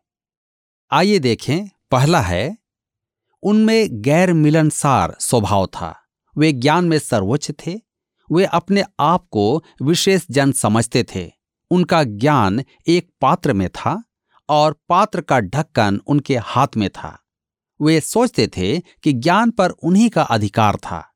आइए 0.91 1.19
देखें, 1.19 1.67
पहला 1.91 2.21
है, 2.21 2.57
उनमें 3.43 4.01
गैर 4.01 4.33
मिलनसार 4.33 5.15
स्वभाव 5.19 5.65
था। 5.65 5.95
वे 6.37 6.51
ज्ञान 6.51 6.85
में 6.85 6.99
सर्वोच्च 6.99 7.51
थे, 7.51 7.75
वे 8.31 8.45
अपने 8.45 8.83
आप 8.99 9.27
को 9.31 9.63
विशेष 9.81 10.25
जन 10.31 10.51
समझते 10.51 11.05
थे। 11.15 11.31
उनका 11.71 12.03
ज्ञान 12.03 12.63
एक 12.87 13.09
पात्र 13.21 13.53
में 13.53 13.69
था 13.69 14.03
और 14.49 14.75
पात्र 14.89 15.21
का 15.21 15.39
ढक्कन 15.39 16.01
उनके 16.07 16.37
हाथ 16.37 16.67
में 16.77 16.89
था। 16.89 17.23
वे 17.81 17.99
सोचते 18.01 18.47
थे 18.47 18.79
कि 18.79 19.13
ज्ञान 19.13 19.51
पर 19.51 19.69
उन्हीं 19.69 20.09
का 20.09 20.21
अधिकार 20.21 20.75
था 20.75 21.13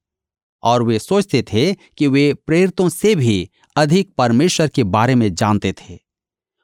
और 0.63 0.84
वे 0.84 1.00
सोचते 1.00 1.41
थे 1.44 1.74
कि 1.74 2.08
वे 2.08 2.34
प्रेरितों 2.34 2.89
से 2.89 3.15
भी 3.15 3.50
अधिक 3.75 4.13
परमेश्वर 4.18 4.68
के 4.68 4.84
बारे 4.84 5.15
में 5.15 5.34
जानते 5.36 5.74
थे। 5.74 6.00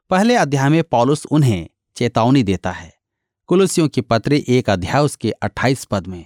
पहले 0.10 0.36
अध्याय 0.36 0.70
में 0.70 0.84
पॉलुस 0.84 1.26
उन्हें 1.26 1.68
चेतावनी 1.96 2.44
देता 2.44 2.72
है। 2.72 2.94
कुलसियों 3.48 3.88
की 3.88 4.02
पत्री 4.02 4.46
एक 4.48 4.70
अध्याय 4.70 5.02
उसके 5.02 5.32
28 5.42 5.86
पद 5.86 6.08
में, 6.08 6.26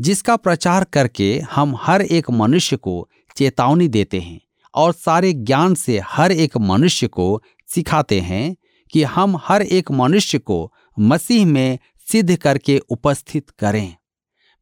जिसका 0.00 0.36
प्रचार 0.36 0.84
करके 0.84 1.38
हम 1.50 1.76
हर 1.80 2.02
एक 2.02 2.30
मनुष्य 2.30 2.76
को 2.76 3.08
चेतावनी 3.36 3.88
देते 3.88 4.20
हैं 4.20 4.40
और 4.74 4.92
सारे 4.92 5.32
ज्ञान 5.32 5.74
से 5.74 6.00
हर 6.04 6.32
एक 6.32 6.56
मनुष्य 6.56 7.08
को 7.08 7.42
सिखाते 7.66 8.20
हैं 8.20 8.56
कि 8.92 9.02
हम 9.02 9.36
हर 9.44 9.62
एक 9.62 9.90
मनुष्य 9.90 10.38
को 10.38 10.72
मसीह 10.98 11.46
में 11.46 11.78
सिद्ध 12.12 12.36
करके 12.36 12.78
उपस्थित 12.78 13.50
करें। 13.50 13.94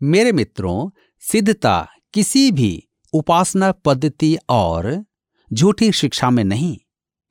मेरे 0.03 0.33
मित्रों, 0.33 0.91
सिद्धता 1.21 1.89
किसी 2.15 2.51
भी 2.51 2.89
उपासना 3.13 3.73
पद्धति 3.73 4.37
और 4.49 5.05
झूठी 5.53 5.93
शिक्षा 5.93 6.31
में 6.31 6.45
नहीं, 6.45 6.79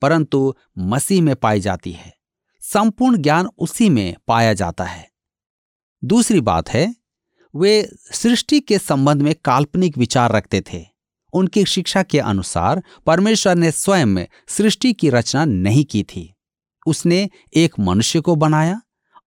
परंतु 0.02 0.54
मसीह 0.78 1.22
में 1.22 1.36
पाई 1.36 1.60
जाती 1.60 1.92
है। 1.92 2.14
संपूर्ण 2.60 3.16
ज्ञान 3.16 3.48
उसी 3.58 3.88
में 3.90 4.14
पाया 4.26 4.52
जाता 4.52 4.84
है। 4.84 5.10
दूसरी 6.04 6.40
बात 6.40 6.68
है, 6.68 6.94
वे 7.54 7.88
सृष्टि 8.12 8.60
के 8.60 8.78
संबंध 8.78 9.22
में 9.22 9.34
काल्पनिक 9.44 9.98
विचार 9.98 10.32
रखते 10.32 10.62
थे। 10.72 10.84
उनकी 11.32 11.64
शिक्षा 11.64 12.02
के 12.02 12.18
अनुसार 12.18 12.82
परमेश्वर 13.06 13.54
ने 13.54 13.70
स्वयं 13.70 14.16
सृष्टि 14.48 14.92
की 14.92 15.10
रचना 15.10 15.44
नहीं 15.44 15.84
की 15.84 16.02
थी। 16.02 16.34
उसने 16.86 17.28
एक 17.56 17.74
मनुष्य 17.80 18.20
को 18.20 18.36
बनाया 18.36 18.80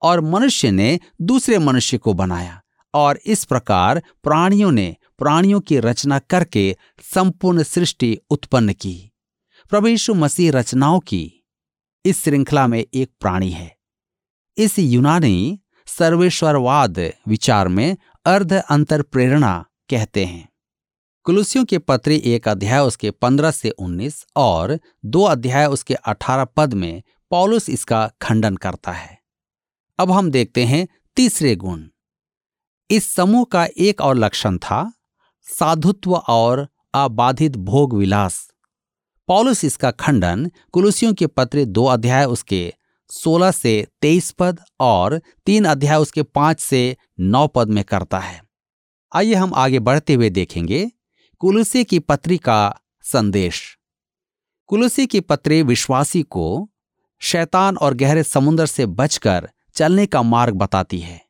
और 0.06 0.22
मनुष्य 0.22 0.72
ने 0.72 1.00
दूसरे 1.22 1.58
मनुष्य 1.58 1.98
को 1.98 2.14
बनाया 2.14 2.62
और 2.94 3.20
इस 3.26 3.44
प्रकार 3.46 4.02
प्राणियों 4.24 4.72
ने 4.72 4.96
प्राणियों 5.18 5.60
की 5.60 5.80
रचना 5.80 6.20
करके 6.20 6.76
संपूर्ण 7.14 7.64
सृष्टि 7.64 8.18
उत्पन्न 8.30 8.74
की। 8.74 9.12
प्रभु 9.70 9.88
यीशु 9.88 10.14
मसीह 10.14 10.52
रचनाओं 10.52 11.00
की 11.00 11.24
इस 12.06 12.24
श्रृंखला 12.24 12.68
में 12.68 12.86
एक 12.94 13.12
प्राणी 13.20 13.52
है। 13.52 13.76
इस 14.58 14.80
यूनानी 14.80 15.60
सर्वेश्वरवाद 15.88 17.00
विचार 17.28 17.68
में 17.68 17.98
अर्ध 18.26 18.54
अंतर 18.54 19.02
प्रेरणा 19.02 19.66
कहते 19.90 20.26
हैं। 20.26 20.50
कुलुसियों 21.26 21.66
के 21.66 21.78
पत्री 21.78 22.18
एक 22.26 22.48
अध्याय 22.48 22.80
उसके 22.80 23.12
पंद्रह 23.12 23.52
से 23.52 23.70
उन्नीस 23.70 24.26
और 24.36 24.80
दो 25.06 25.24
अध्याय 25.24 25.66
उसके 25.66 25.94
अठारह 25.94 26.46
पद 26.46 26.74
में 26.74 27.04
पॉलुस 27.32 27.70
इसका 27.70 28.08
खंडन 28.22 28.56
करता 28.56 28.92
है। 28.92 29.25
अब 30.00 30.12
हम 30.12 30.32
देखते 30.32 30.66
हैं 30.66 30.88
तीसरे 31.16 31.56
गुण। 31.56 31.84
इस 32.92 33.14
समूह 33.14 33.46
का 33.52 33.68
एक 33.78 34.02
और 34.02 34.16
लक्षण 34.16 34.58
था, 34.58 34.94
साधुत्व 35.42 36.16
और 36.16 36.68
अबाधित 36.94 37.56
भोग 37.58 37.94
विलास। 37.94 38.52
पॉलुस 39.28 39.64
इसका 39.66 39.92
खंडन 39.92 40.52
कुलुसियों 40.72 41.14
के 41.14 41.28
पत्र 41.28 41.66
दो 41.66 41.86
अध्याय 41.86 42.26
उसके 42.26 42.74
16 43.10 43.52
से 43.52 43.88
23 44.02 44.32
पद 44.32 44.60
और 44.80 45.22
तीन 45.46 45.66
अध्याय 45.66 45.98
उसके 45.98 46.24
पाँच 46.24 46.60
से 46.60 46.98
नौ 47.20 47.48
पद 47.48 47.70
में 47.70 47.84
करता 47.84 48.20
है। 48.20 48.42
आइए 49.16 49.34
हम 49.34 49.54
आगे 49.54 49.80
बढ़ते 49.80 50.14
हुए 50.14 50.30
देखेंगे 50.30 50.92
कुलुसी 51.40 51.84
की 51.84 52.00
पत्री 52.00 52.38
का 52.38 52.80
संदेश। 53.02 53.78
कुलुसी 54.68 55.08
की 55.08 55.20
पत्री 55.20 55.64
विश्वासी 55.64 56.24
को 56.24 56.70
शैतान 57.20 57.78
और 57.78 57.94
गहरे 57.94 58.24
समुद्र 58.24 58.66
से 58.66 58.86
बचकर 58.86 59.50
चलने 59.76 60.06
का 60.06 60.22
मार्ग 60.22 60.54
बताती 60.54 61.00
है। 61.00 61.26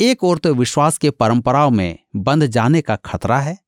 एक 0.00 0.24
ओर 0.24 0.38
तो 0.38 0.54
विश्वास 0.54 0.98
के 0.98 1.10
परंपराओं 1.10 1.70
में 1.70 1.98
बंध 2.16 2.46
जाने 2.46 2.82
का 2.82 2.96
खतरा 2.96 3.38
है। 3.38 3.58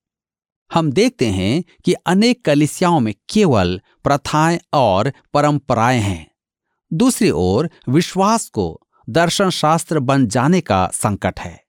हम 0.74 0.92
देखते 0.92 1.26
हैं 1.26 1.64
कि 1.84 1.92
अनेक 1.92 2.44
कलिसियाओं 2.44 3.00
में 3.00 3.14
केवल 3.28 3.80
प्रथाएँ 4.04 4.60
और 4.72 5.12
परंपराएँ 5.34 6.00
हैं। 6.00 6.30
दूसरी 6.92 7.30
ओर 7.30 7.70
विश्वास 7.88 8.48
को 8.48 8.80
दर्शन 9.10 9.50
शास्त्र 9.50 10.00
बन 10.00 10.26
जाने 10.26 10.60
का 10.60 10.90
संकट 10.92 11.40
है। 11.40 11.64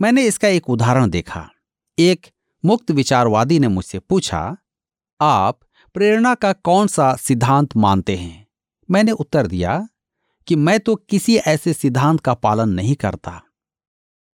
मैंने 0.00 0.24
इसका 0.24 0.48
एक 0.48 0.70
उदाहरण 0.70 1.10
देखा। 1.10 1.50
एक 1.98 2.26
मुक्त 2.64 2.90
विचारवादी 2.90 3.58
ने 3.58 3.68
मुझसे 3.68 3.98
पूछा, 3.98 4.56
आप 5.20 5.60
प्रेरणा 5.94 6.34
का 6.34 6.52
कौन 6.52 6.86
सा 6.86 7.16
सिद्धांत 7.16 7.76
मानते 7.76 8.16
हैं? 8.16 8.46
मैंने 8.90 9.12
उत्तर 9.12 9.46
दिया 9.46 9.88
कि 10.46 10.56
मैं 10.56 10.80
तो 10.80 10.96
किसी 10.96 11.36
ऐसे 11.36 11.72
सिद्धांत 11.72 12.20
का 12.20 12.34
पालन 12.34 12.68
नहीं 12.68 12.94
करता। 12.94 13.42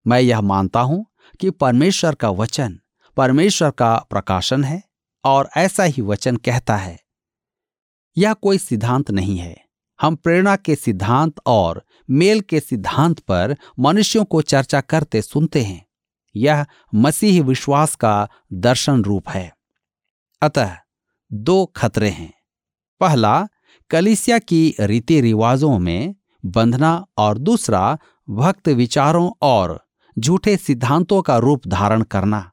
मैं 0.07 0.21
यह 0.21 0.41
मानता 0.41 0.81
हूँ 0.81 1.07
कि 1.41 1.51
परमेश्वर 1.51 2.15
का 2.15 2.31
वचन, 2.31 2.81
परमेश्वर 3.17 3.71
का 3.71 3.97
प्रकाशन 4.11 4.65
है 4.65 4.83
और 5.25 5.49
ऐसा 5.57 5.85
ही 5.85 6.03
वचन 6.03 6.37
कहता 6.37 6.77
है। 6.77 6.99
यह 8.17 8.33
कोई 8.33 8.59
सिद्धांत 8.59 9.11
नहीं 9.11 9.39
है। 9.39 9.69
हम 10.01 10.17
प्रेरणा 10.17 10.57
के 10.57 10.75
सिद्धांत 10.77 11.35
और 11.47 11.85
मेल 12.11 12.41
के 12.41 12.61
सिद्धांत 12.61 13.21
पर 13.21 13.57
मनुष्यों 13.79 14.25
को 14.25 14.43
चर्चा 14.43 14.81
करते 14.81 15.23
सुनते 15.23 15.63
हैं। 15.63 15.87
यह 16.37 16.67
मसीह 16.95 17.43
विश्वास 17.43 17.95
का 17.95 18.29
दर्शन 18.53 19.05
रूप 19.05 19.29
है। 19.29 19.57
अतः 20.43 20.77
दो 21.33 21.67
खतरे 21.67 22.09
हैं। 22.09 22.33
पहला 23.01 23.49
कलिसिया 23.91 24.39
की 24.39 24.75
रीति 24.81 25.21
रिवाजों 25.21 25.79
में 25.79 26.15
बंधना 26.45 27.07
और 27.19 27.39
दूसरा 27.39 27.99
भक्त 28.29 28.69
विचारों 28.69 29.31
और 29.43 29.81
झूठे 30.19 30.57
सिद्धांतों 30.57 31.23
का 31.23 31.37
रूप 31.37 31.67
धारण 31.67 32.03
करना। 32.03 32.51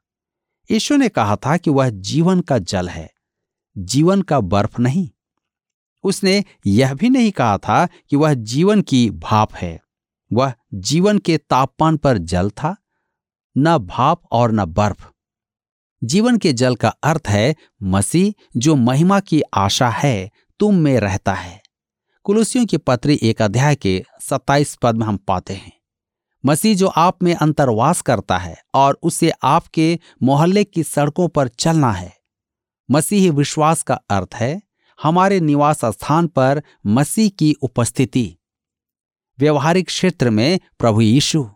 यीशु 0.71 0.97
ने 0.97 1.09
कहा 1.09 1.35
था 1.35 1.57
कि 1.57 1.69
वह 1.69 1.89
जीवन 1.89 2.41
का 2.41 2.57
जल 2.57 2.89
है, 2.89 3.09
जीवन 3.77 4.21
का 4.21 4.39
बर्फ़ 4.39 4.81
नहीं। 4.81 5.09
उसने 6.03 6.43
यह 6.65 6.93
भी 6.93 7.09
नहीं 7.09 7.31
कहा 7.31 7.57
था 7.57 7.85
कि 7.85 8.15
वह 8.15 8.33
जीवन 8.33 8.81
की 8.81 9.09
भाप 9.09 9.53
है, 9.53 9.79
वह 10.33 10.53
जीवन 10.73 11.17
के 11.17 11.37
तापमान 11.37 11.97
पर 11.97 12.17
जल 12.17 12.49
था, 12.49 12.75
न 13.57 13.77
भाप 13.77 14.21
और 14.31 14.51
न 14.51 14.65
बर्फ़। 14.65 15.07
जीवन 16.03 16.37
के 16.37 16.53
जल 16.53 16.75
का 16.75 16.89
अर्थ 16.89 17.27
है 17.27 17.55
मसीह 17.83 18.33
जो 18.57 18.75
महिमा 18.75 19.19
की 19.19 19.41
आशा 19.53 19.89
है 19.89 20.31
तुम 20.59 20.75
में 20.75 20.99
रहता 20.99 21.33
है। 21.33 21.61
कुलुसियों 22.23 22.65
की 22.65 22.77
पत्री 22.77 23.19
एक 23.23 23.41
अध्याय 23.41 23.75
के 23.75 24.03
सत्ताईस 24.21 24.75
पद 24.75 24.95
में 24.95 25.07
हम 25.07 25.17
पाते 25.17 25.53
हैं। 25.53 25.71
मसीह 26.45 26.75
जो 26.75 26.87
आप 26.87 27.23
में 27.23 27.35
अंतरवास 27.35 28.01
करता 28.01 28.37
है 28.37 28.57
और 28.73 28.99
उसे 29.03 29.31
आपके 29.43 29.99
मोहल्ले 30.23 30.63
की 30.63 30.83
सड़कों 30.83 31.27
पर 31.27 31.47
चलना 31.47 31.91
है। 31.91 32.17
मसीही 32.91 33.29
विश्वास 33.29 33.83
का 33.83 33.93
अर्थ 34.09 34.29
है, 34.35 34.61
हमारे 35.01 35.39
निवास 35.39 35.85
स्थान 35.85 36.27
पर 36.27 36.63
मसीह 36.85 37.29
की 37.29 37.55
उपस्थिति। 37.61 38.37
व्यवहारिक 39.39 39.85
क्षेत्र 39.85 40.29
में 40.29 40.59
प्रभु 40.79 41.01
यीशु। 41.01 41.49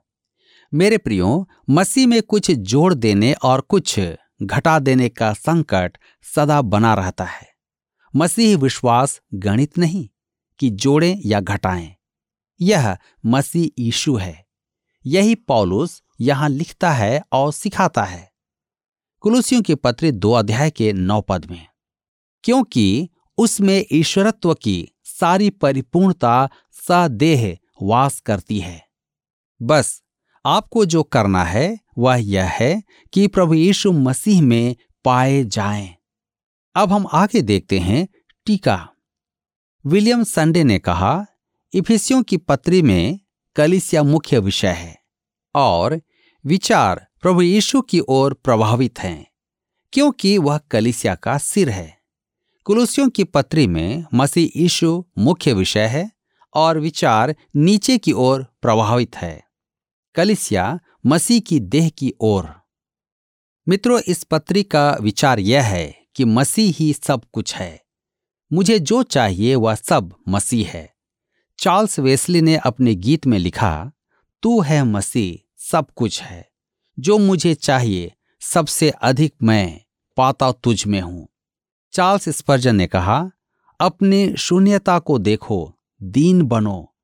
मेरे 0.73 0.97
प्रियो, 0.97 1.49
मसीह 1.69 2.07
में 2.07 2.21
कुछ 2.21 2.51
जोड़ 2.51 2.93
देने 2.93 3.33
और 3.33 3.61
कुछ 3.61 3.99
घटा 4.43 4.79
देने 4.79 5.09
का 5.09 5.33
संकट 5.33 5.97
सदा 6.35 6.61
बना 6.61 6.93
रहता 6.93 7.23
है। 7.23 7.48
मसीह 8.13 8.57
विश्वास 8.57 9.19
गणित 9.35 9.77
नहीं 9.77 10.07
कि 10.59 10.69
जोड़ें 10.69 11.21
या 11.25 11.39
घटाएँ। 11.39 11.95
यह 12.59 12.97
मसीह 13.25 13.69
यीशु 13.79 14.15
है। 14.15 14.45
यही 15.05 15.35
पौलुस 15.35 16.01
यहाँ 16.19 16.49
लिखता 16.49 16.91
है 16.91 17.21
और 17.31 17.51
सिखाता 17.53 18.03
है। 18.03 18.29
कुलुसियों 19.23 19.61
के 19.61 19.75
पत्र 19.75 20.11
दो 20.11 20.31
अध्याय 20.31 20.71
के 20.71 20.91
नौ 20.93 21.21
पद 21.21 21.45
में, 21.51 21.65
क्योंकि 22.43 23.09
उसमें 23.37 23.85
ईश्वरत्व 23.91 24.53
की 24.53 24.87
सारी 25.03 25.49
परिपूर्णता 25.49 26.49
सदेह 26.81 27.57
वास 27.81 28.19
करती 28.19 28.59
है। 28.59 28.81
बस, 29.61 30.01
आपको 30.45 30.85
जो 30.85 31.03
करना 31.03 31.43
है 31.43 31.77
वह 31.97 32.15
यह 32.15 32.49
है 32.51 32.81
कि 33.13 33.27
प्रभु 33.27 33.53
यीशु 33.53 33.91
मसीह 33.91 34.41
में 34.41 34.75
पाए 35.05 35.43
जाएँ। 35.45 35.95
अब 36.79 36.91
हम 36.91 37.07
आगे 37.13 37.41
देखते 37.41 37.79
हैं 37.79 38.07
टीका। 38.45 38.89
विलियम 39.85 40.23
संडे 40.23 40.63
ने 40.63 40.79
कहा, 40.79 41.25
इफिसियों 41.73 42.23
की 42.23 42.37
पत्री 42.37 42.81
में 42.81 43.19
कलिसिया 43.55 44.03
मुख्य 44.03 44.39
विषय 44.39 44.67
है 44.67 45.03
और 45.55 46.01
विचार 46.45 47.07
प्रभु 47.21 47.41
यीशु 47.41 47.81
की 47.81 47.99
ओर 47.99 48.33
प्रभावित 48.33 48.99
हैं, 48.99 49.27
क्योंकि 49.93 50.37
वह 50.37 50.57
कलिसिया 50.57 51.15
का 51.15 51.37
सिर 51.37 51.69
है। 51.69 51.99
कुलुसियों 52.63 53.09
की 53.09 53.23
पत्री 53.23 53.67
में 53.67 54.05
मसीह 54.13 54.59
यीशु 54.61 55.05
मुख्य 55.17 55.53
विषय 55.53 55.85
है 55.85 56.11
और 56.53 56.79
विचार 56.79 57.35
नीचे 57.55 57.97
की 57.97 58.11
ओर 58.11 58.43
प्रभावित 58.61 59.15
है। 59.15 59.43
कलिसिया 60.15 60.79
मसीह 61.05 61.39
की 61.39 61.59
देह 61.59 61.89
की 61.89 62.13
ओर। 62.21 62.49
मित्रों, 63.67 64.01
इस 64.07 64.23
पत्री 64.23 64.63
का 64.63 64.97
विचार 65.01 65.39
यह 65.39 65.63
है 65.63 65.98
कि 66.19 66.25
मसीह 66.25 66.73
ही 66.77 66.93
सब 66.93 67.21
कुछ 67.33 67.55
है। 67.55 67.83
मुझे 68.53 68.79
जो 68.79 69.03
चाहिए 69.03 69.55
वह 69.55 69.75
सब 69.75 70.15
मसीह 70.29 70.69
है। 70.69 70.93
चार्ल्स 71.59 71.99
वेस्ली 71.99 72.41
ने 72.41 72.55
अपने 72.55 72.95
गीत 72.95 73.27
में 73.27 73.39
लिखा, 73.39 73.91
तू 74.43 74.61
है 74.61 74.83
मसीह, 74.83 75.53
सब 75.71 75.85
कुछ 75.95 76.21
है। 76.21 76.49
जो 76.99 77.17
मुझे 77.17 77.53
चाहिए, 77.53 78.13
सबसे 78.41 78.89
अधिक 78.89 79.33
मैं 79.43 79.81
पाता 80.17 80.51
तुझ 80.51 80.85
में 80.85 81.01
हूँ। 81.01 81.27
चार्ल्स 81.93 82.29
स्पर्जन 82.29 82.75
ने 82.75 82.87
कहा, 82.87 83.31
अपनी 83.79 84.35
शून्यता 84.35 84.99
को 84.99 85.19
देखो, 85.19 85.75
दीन 86.03 86.41
बनो। 86.41 86.95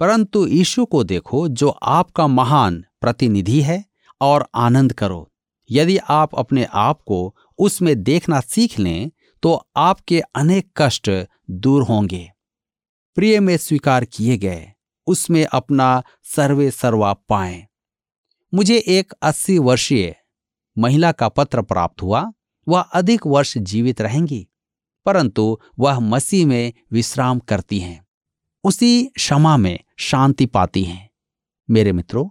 परंतु 0.00 0.46
यीशु 0.46 0.84
को 0.84 1.04
देखो, 1.04 1.48
जो 1.48 1.68
आपका 1.68 2.26
महान 2.26 2.84
प्रतिनिधि 3.00 3.62
है, 3.62 3.84
और 4.20 4.48
आनंद 4.54 4.92
करो। 4.92 5.26
यदि 5.72 5.96
आप 5.96 6.34
अपने 6.34 6.64
आप 6.64 7.00
को 7.02 7.36
उसमें 7.60 8.02
देखना 8.02 8.40
सीख 8.40 8.78
लें 8.78 9.10
तो 9.42 9.54
आपके 9.76 10.20
अनेक 10.20 10.70
कष्ट 10.76 11.10
दूर 11.50 11.82
होंगे। 11.82 12.30
प्रिय 13.16 13.40
में 13.40 13.56
स्वीकार 13.56 14.04
किए 14.04 14.36
गए, 14.38 14.72
उसमें 15.06 15.44
अपना 15.44 16.02
सर्वे 16.24 16.70
सर्वा 16.70 17.12
पाए। 17.12 17.66
मुझे 18.54 18.76
एक 18.78 19.12
अस्सी 19.22 19.58
वर्षीय 19.58 20.14
महिला 20.78 21.12
का 21.12 21.28
पत्र 21.28 21.62
प्राप्त 21.62 22.02
हुआ, 22.02 22.32
वह 22.68 22.80
अधिक 22.80 23.26
वर्ष 23.26 23.58
जीवित 23.58 24.00
रहेंगी, 24.00 24.46
परंतु 25.06 25.58
वह 25.78 25.98
मसीह 26.00 26.46
में 26.46 26.72
विश्राम 26.92 27.38
करती 27.38 27.78
हैं। 27.78 28.06
उसी 28.64 29.04
क्षमा 29.06 29.56
में 29.56 29.78
शांति 29.98 30.46
पाती 30.46 30.84
हैं। 30.84 31.10
मेरे 31.70 31.92
मित्रों, 31.92 32.28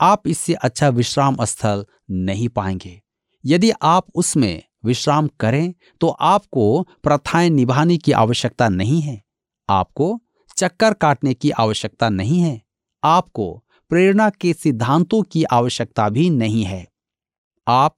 आप 0.00 0.28
इससे 0.28 0.54
अच्छा 0.54 0.88
विश्राम 0.88 1.44
स्थल 1.44 1.86
नहीं 2.10 2.48
पाएँगे। 2.48 3.02
यदि 3.46 3.70
आप 3.70 4.06
उसमें 4.14 4.62
विश्राम 4.84 5.28
करें 5.40 5.74
तो 6.00 6.08
आपको 6.08 6.82
प्रथाएँ 7.02 7.50
निभाने 7.50 7.96
की 7.96 8.12
आवश्यकता 8.12 8.68
नहीं 8.68 9.00
है। 9.02 9.22
आपको 9.68 10.20
चक्कर 10.56 10.94
काटने 10.94 11.34
की 11.34 11.50
आवश्यकता 11.50 12.08
नहीं 12.08 12.40
है। 12.40 12.62
आपको 13.04 13.64
प्रेरणा 13.88 14.30
के 14.30 14.52
सिद्धांतों 14.52 15.22
की 15.22 15.44
आवश्यकता 15.44 16.08
भी 16.08 16.30
नहीं 16.30 16.64
है। 16.64 16.86
आप 17.68 17.96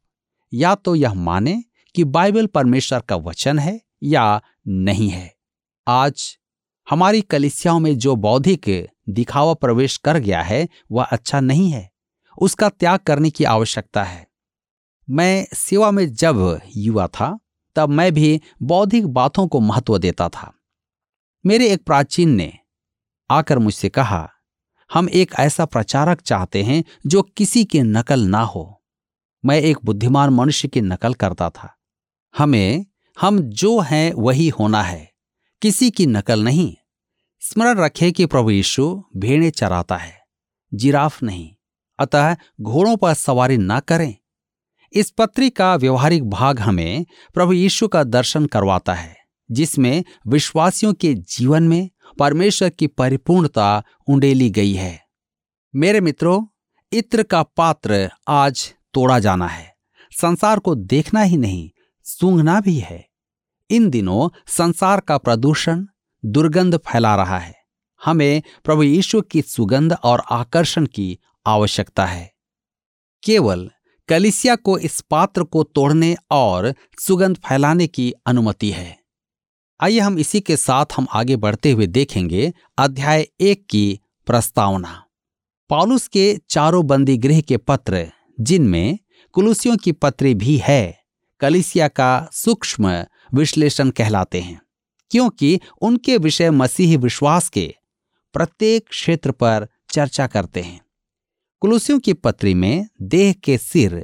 या 0.53 0.75
तो 0.75 0.95
यह 0.95 1.15
माने 1.15 1.65
कि 1.95 2.05
बाइबल 2.05 2.47
परमेश्वर 2.47 3.01
का 3.01 3.17
वचन 3.17 3.59
है 3.59 3.81
या 4.03 4.43
नहीं 4.69 5.09
है। 5.09 5.35
आज 5.89 6.39
हमारी 6.91 7.21
कलिसियाओं 7.21 7.81
में 7.81 7.99
जो 7.99 8.17
बौद्धिक 8.17 8.89
दिखावा 9.09 9.55
प्रवेश 9.55 9.97
कर 9.97 10.19
गया 10.19 10.43
है, 10.43 10.69
वह 10.93 11.05
अच्छा 11.05 11.41
नहीं 11.41 11.71
है। 11.71 11.91
उसका 12.39 12.69
त्याग 12.69 12.99
करने 12.99 13.31
की 13.31 13.45
आवश्यकता 13.45 14.05
है। 14.05 14.28
मैं 15.11 15.47
सेवा 15.55 15.91
में 15.91 16.15
जब 16.15 16.61
युवा 16.77 17.07
था, 17.07 17.39
तब 17.77 17.89
मैं 17.89 18.15
भी 18.15 18.43
बौद्धिक 18.63 19.07
बातों 19.07 19.49
को 19.49 19.61
महत्व 19.61 19.99
देता 19.99 20.29
था। 20.29 20.55
मेरे 21.47 21.73
एक 21.73 21.85
प्राचीन 21.85 22.31
ने 22.31 22.59
आकर 23.31 23.59
मुझसे 23.59 23.89
कहा, 23.89 24.31
हम 24.93 25.09
एक 25.09 25.35
ऐसा 25.39 25.65
प्रचारक 25.65 26.21
चाहते 26.21 26.63
हैं 26.63 26.85
जो 27.07 27.23
किसी 27.23 27.65
की 27.65 27.83
नकल 27.83 28.21
ना 28.21 28.41
हो। 28.41 28.85
मैं 29.45 29.61
एक 29.61 29.79
बुद्धिमान 29.85 30.31
मनुष्य 30.31 30.69
की 30.69 30.81
नकल 30.81 31.15
करता 31.15 31.51
था। 31.51 31.79
हमें, 32.39 32.87
हम 33.21 33.41
जो 33.41 33.81
हैं 33.81 34.13
वही 34.13 34.49
होना 34.49 34.83
है। 34.83 35.13
किसी 35.63 35.91
की 35.91 36.07
नकल 36.07 36.45
नहीं। 36.45 36.77
स्मरण 37.41 37.79
रखें 37.79 38.13
कि 38.13 38.27
प्रभु 38.27 38.51
यीशु 38.51 39.03
भेड़ें 39.17 39.51
चराता 39.51 39.97
है, 39.97 40.21
जिराफ 40.75 41.23
नहीं। 41.23 41.55
अतः 41.99 42.37
घोड़ों 42.61 42.97
पर 42.97 43.15
सवारी 43.15 43.57
ना 43.57 43.81
करें। 43.81 44.17
इस 44.93 45.11
पत्री 45.11 45.51
का 45.51 45.77
व्यवहारिक 45.77 46.31
भाग 46.31 46.61
हमें 46.61 47.07
प्रभु 47.35 47.53
यीशु 47.53 47.89
का 47.89 48.05
दर्शन 48.05 48.47
करवाता 48.47 48.95
है, 48.95 49.17
जिसमें 49.51 50.05
विश्वासियों 50.27 50.95
के 50.95 51.15
जीवन 51.15 51.63
में 51.63 51.91
परमेश्वर 52.19 52.71
की 52.71 52.87
परिपूर्णता 52.87 53.83
उंडेली 54.09 54.51
गई 54.51 54.73
है। 54.73 55.03
मेरे 55.77 56.01
मित्रों, 56.01 56.47
इत्र 56.93 57.23
का 57.23 57.43
पात्र 57.43 58.11
आज 58.29 58.75
तोड़ा 58.95 59.19
जाना 59.19 59.47
है। 59.47 59.75
संसार 60.13 60.59
को 60.59 60.75
देखना 60.75 61.23
ही 61.23 61.37
नहीं, 61.37 61.71
सूंघना 62.05 62.61
भी 62.61 62.79
है। 62.79 63.09
इन 63.71 63.91
दिनों 63.91 64.29
संसार 64.47 65.01
का 65.01 65.19
प्रदूषण, 65.19 65.87
दुर्गंध 66.25 66.77
फैला 66.77 67.17
रहा 67.17 67.39
है। 67.39 67.55
हमें 68.05 68.43
प्रभु 68.65 68.83
यीशु 68.83 69.21
की 69.21 69.43
सुगंध 69.43 69.93
और 69.93 70.23
आकर्षण 70.31 70.87
की 70.87 71.19
आवश्यकता 71.47 72.07
है। 72.07 72.33
केवल 73.25 73.71
कलिसिया 74.09 74.55
को 74.57 74.79
इस 74.79 75.01
पात्र 75.01 75.43
को 75.45 75.63
तोड़ने 75.65 76.15
और 76.31 76.75
सुगंध 77.01 77.37
फैलाने 77.37 77.87
की 77.87 78.13
अनुमति 78.27 78.71
है। 78.71 78.97
आइए 79.81 79.99
हम 79.99 80.19
इसी 80.19 80.41
के 80.41 80.57
साथ 80.57 80.87
हम 80.97 81.07
आगे 81.13 81.37
बढ़ते 81.37 81.71
हुए 81.71 81.87
देखेंगे 81.87 82.53
अध्याय 82.79 83.27
एक 83.41 83.67
की 83.71 84.01
प्रस्तावना। 84.27 85.03
पॉलुस 85.71 86.09
के 86.09 86.39
चारों 86.51 86.87
बंदी 86.87 87.17
गृह 87.17 87.41
के 87.41 87.57
पत्र, 87.57 88.07
जिनमें 88.41 88.99
कुलुसियों 89.35 89.77
की 89.77 89.93
पत्री 89.93 90.35
भी 90.35 90.57
है, 90.57 90.99
कलिसिया 91.41 91.89
का 91.89 92.29
सूक्ष्म 92.33 93.05
विश्लेषण 93.35 93.91
कहलाते 93.91 94.41
हैं, 94.41 94.61
क्योंकि 95.11 95.61
उनके 95.81 96.17
विषय 96.17 96.51
मसीही 96.51 96.97
विश्वास 96.97 97.49
के 97.49 97.75
प्रत्येक 98.35 98.89
क्षेत्र 98.89 99.31
पर 99.31 99.69
चर्चा 99.91 100.27
करते 100.27 100.61
हैं। 100.61 100.81
कुलुसियों 101.63 101.99
की 101.99 102.13
पत्री 102.15 102.53
में 102.55 102.87
देह 103.03 103.33
के 103.45 103.57
सिर 103.59 103.95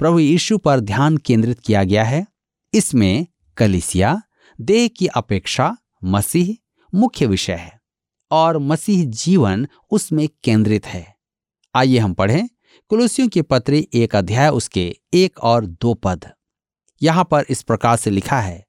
प्रभु 0.00 0.18
यीशु 0.18 0.56
पर 0.58 0.80
ध्यान 0.80 1.16
केंद्रित 1.16 1.58
किया 1.58 1.82
गया 1.84 2.02
है। 2.04 2.26
इसमें 2.72 3.26
कलिसिया, 3.56 4.20
देह 4.58 4.88
की 4.88 5.06
अपेक्षा 5.06 5.76
मसीह 6.04 6.54
मुख्य 6.92 7.26
विषय 7.26 7.52
है 7.52 7.80
और 8.30 8.58
मसीह 8.58 9.04
जीवन 9.14 9.66
उसमें 9.90 10.28
केंद्रित 10.44 10.86
है। 10.86 11.04
आइए 11.74 11.98
हम 11.98 12.14
पढ़ें 12.14 12.48
कुलुसियों 12.90 13.28
की 13.28 13.42
पत्री 13.42 13.86
एक 13.94 14.16
अध्याय 14.16 14.48
उसके 14.50 14.84
एक 15.14 15.38
और 15.38 15.66
दो 15.66 15.94
पद। 15.94 16.28
यहाँ 17.02 17.24
पर 17.24 17.44
इस 17.50 17.62
प्रकार 17.62 17.96
से 17.96 18.10
लिखा 18.10 18.40
है, 18.40 18.64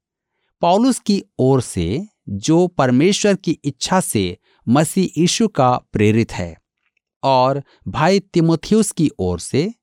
पौलुस 0.61 0.99
की 0.99 1.21
ओर 1.39 1.61
से 1.61 2.05
जो 2.29 2.65
परमेश्वर 2.67 3.35
की 3.35 3.59
इच्छा 3.63 3.99
से 4.01 4.37
मसीह 4.67 5.19
यीशु 5.21 5.47
का 5.49 5.69
प्रेरित 5.93 6.31
है 6.31 6.55
और 7.23 7.63
भाई 7.87 8.19
तिमोथियस 8.19 8.91
की 8.91 9.09
ओर 9.19 9.39
से 9.39 9.73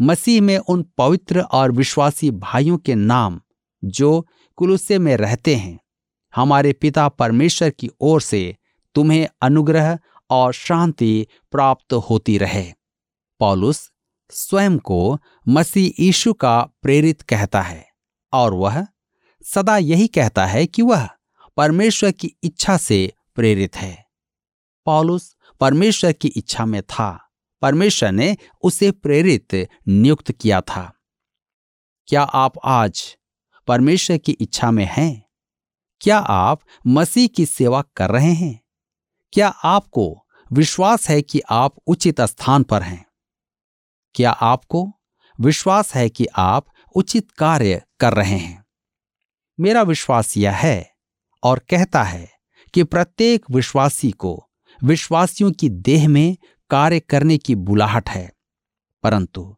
मसीह 0.00 0.40
में 0.42 0.58
उन 0.58 0.84
पवित्र 0.98 1.40
और 1.40 1.72
विश्वासी 1.72 2.30
भाइयों 2.30 2.78
के 2.78 2.94
नाम 2.94 3.40
जो 3.84 4.26
कुलुस्से 4.56 4.98
में 4.98 5.16
रहते 5.16 5.54
हैं, 5.54 5.80
हमारे 6.34 6.72
पिता 6.72 7.08
परमेश्वर 7.08 7.70
की 7.70 7.90
ओर 8.00 8.20
से 8.20 8.56
तुम्हें 8.94 9.28
अनुग्रह 9.42 9.98
और 10.30 10.52
शांति 10.52 11.26
प्राप्त 11.52 11.92
होती 11.92 12.38
रहे। 12.38 12.72
पॉलुस 13.40 13.90
स्वयं 14.30 14.78
को 14.78 15.18
मसीह 15.48 16.02
यीशु 16.02 16.32
का 16.32 16.60
प्रेरित 16.82 17.22
कहता 17.22 17.62
है 17.62 17.86
और 18.32 18.54
वह 18.54 18.86
सदा 19.44 19.76
यही 19.78 20.06
कहता 20.06 20.46
है 20.46 20.66
कि 20.66 20.82
वह 20.82 21.08
परमेश्वर 21.56 22.10
की 22.10 22.36
इच्छा 22.42 22.76
से 22.76 23.12
प्रेरित 23.34 23.76
है। 23.76 24.06
पॉलुस 24.86 25.36
परमेश्वर 25.60 26.12
की 26.12 26.28
इच्छा 26.28 26.64
में 26.64 26.82
था। 26.82 27.30
परमेश्वर 27.62 28.12
ने 28.12 28.36
उसे 28.62 28.90
प्रेरित, 28.90 29.68
नियुक्त 29.88 30.32
किया 30.32 30.60
था। 30.60 30.92
क्या 32.06 32.22
आप 32.22 32.52
आज 32.64 33.16
परमेश्वर 33.66 34.18
की 34.18 34.32
इच्छा 34.32 34.70
में 34.70 34.88
हैं? 34.92 35.24
क्या 36.00 36.18
आप 36.18 36.60
मसीह 36.86 37.28
की 37.28 37.46
सेवा 37.46 37.82
कर 37.96 38.10
रहे 38.10 38.32
हैं? 38.32 38.60
क्या 39.32 39.48
आपको 39.48 40.26
विश्वास 40.52 41.08
है 41.08 41.22
कि 41.22 41.40
आप 41.50 41.74
उचित 41.86 42.20
स्थान 42.20 42.62
पर 42.62 42.82
हैं? 42.82 43.06
क्या 44.14 44.30
आपको 44.30 44.92
विश्वास 45.40 45.94
है 45.94 46.08
कि 46.08 46.26
आप 46.36 46.66
उचित 46.96 47.30
कार्य 47.30 47.82
कर 48.00 48.14
रहे 48.14 48.36
हैं? 48.36 48.64
मेरा 49.60 49.82
विश्वास 49.82 50.36
यह 50.36 50.52
है 50.52 50.94
और 51.42 51.58
कहता 51.58 52.02
है 52.02 52.30
कि 52.74 52.84
प्रत्येक 52.84 53.44
विश्वासी 53.50 54.10
को 54.10 54.43
विश्वासियों 54.84 55.50
की 55.52 55.68
देह 55.68 56.08
में 56.08 56.36
कार्य 56.70 57.00
करने 57.00 57.36
की 57.38 57.54
बुलाहट 57.54 58.08
है, 58.08 58.30
परंतु 59.04 59.56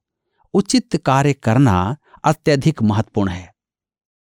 उचित 0.55 0.97
कार्य 0.97 1.33
करना 1.33 1.97
अत्यधिक 2.25 2.83
महत्वपूर्ण 2.83 3.31
है। 3.31 3.55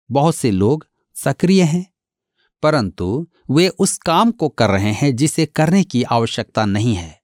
बहुत 0.10 0.36
से 0.36 0.52
लोग 0.52 0.86
सक्रिय 1.16 1.64
हैं, 1.64 1.86
परंतु 2.64 3.28
वे 3.52 3.68
उस 3.70 3.98
काम 3.98 4.32
को 4.32 4.50
कर 4.50 4.70
रहे 4.70 4.92
हैं 4.92 5.16
जिसे 5.16 5.46
करने 5.46 5.84
की 5.84 6.04
आवश्यकता 6.04 6.66
नहीं 6.66 6.96
है। 6.96 7.20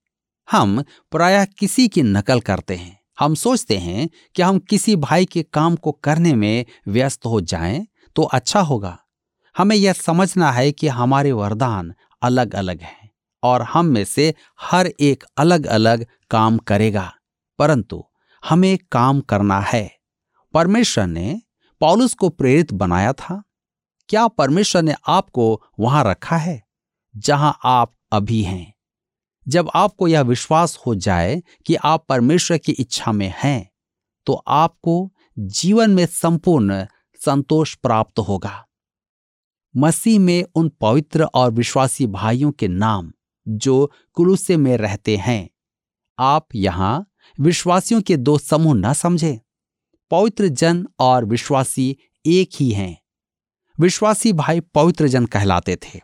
हम 0.47 0.83
प्रायः 1.11 1.45
किसी 1.45 1.87
की 1.87 2.03
नकल 2.03 2.39
करते 2.39 2.75
हैं। 2.75 2.99
हम 3.19 3.35
सोचते 3.35 3.77
हैं 3.77 4.09
कि 4.35 4.41
हम 4.41 4.59
किसी 4.59 4.95
भाई 4.95 5.25
के 5.25 5.43
काम 5.43 5.75
को 5.75 5.91
करने 5.91 6.33
में 6.35 6.65
व्यस्त 6.87 7.25
हो 7.25 7.41
जाएँ 7.41 7.85
तो 8.15 8.23
अच्छा 8.23 8.59
होगा। 8.59 8.97
हमें 9.55 9.75
यह 9.75 9.93
समझना 9.93 10.51
है 10.51 10.71
कि 10.71 10.87
हमारे 10.87 11.31
वरदान 11.31 11.93
अलग 12.21 12.55
अलग 12.55 12.81
हैं। 12.81 13.04
और 13.45 13.61
हम 13.61 13.85
में 13.85 14.03
से 14.05 14.33
हर 14.61 14.91
एक 14.99 15.23
अलग 15.37 15.65
अलग 15.65 16.05
काम 16.31 16.57
करेगा। 16.57 17.13
परंतु 17.59 18.03
हमें 18.43 18.77
काम 18.91 19.19
करना 19.21 19.59
है। 19.59 19.85
परमेश्वर 20.53 21.07
ने 21.07 21.41
पॉलुस 21.79 22.13
को 22.13 22.29
प्रेरित 22.29 22.73
बनाया 22.73 23.13
था। 23.13 23.43
क्या 24.09 24.27
परमेश्वर 24.27 24.81
ने 24.81 24.95
आपको 25.07 25.61
वहाँ 25.79 26.03
रखा 26.03 26.37
है? 26.37 26.63
जहाँ 27.15 27.57
आप 27.63 27.91
अभी 28.11 28.41
हैं। 28.41 28.73
जब 29.47 29.69
आपको 29.75 30.07
यह 30.07 30.21
विश्वास 30.21 30.77
हो 30.87 30.95
जाए 30.95 31.41
कि 31.65 31.75
आप 31.75 32.05
परमेश्वर 32.09 32.57
की 32.57 32.71
इच्छा 32.71 33.11
में 33.11 33.33
हैं 33.37 33.69
तो 34.25 34.33
आपको 34.47 35.13
जीवन 35.39 35.91
में 35.91 36.05
संपूर्ण 36.05 36.85
संतोष 37.25 37.75
प्राप्त 37.75 38.19
होगा। 38.19 38.65
मसीह 39.77 40.19
में 40.19 40.43
उन 40.55 40.69
पवित्र 40.81 41.23
और 41.23 41.51
विश्वासी 41.51 42.07
भाइयों 42.07 42.51
के 42.51 42.67
नाम 42.67 43.11
जो 43.47 43.91
कुलुसे 44.13 44.57
में 44.57 44.77
रहते 44.77 45.17
हैं। 45.17 45.49
आप 46.19 46.47
यहाँ 46.55 47.11
विश्वासियों 47.39 48.01
के 48.01 48.17
दो 48.17 48.37
समूह 48.37 48.75
न 48.75 48.93
समझे। 48.93 49.41
पवित्र 50.11 50.47
जन 50.47 50.87
और 50.99 51.25
विश्वासी 51.25 51.97
एक 52.25 52.49
ही 52.59 52.71
हैं। 52.71 53.01
विश्वासी 53.79 54.33
भाई 54.33 54.59
पवित्र 54.59 55.07
जन 55.07 55.25
कहलाते 55.25 55.75
थे। 55.75 56.01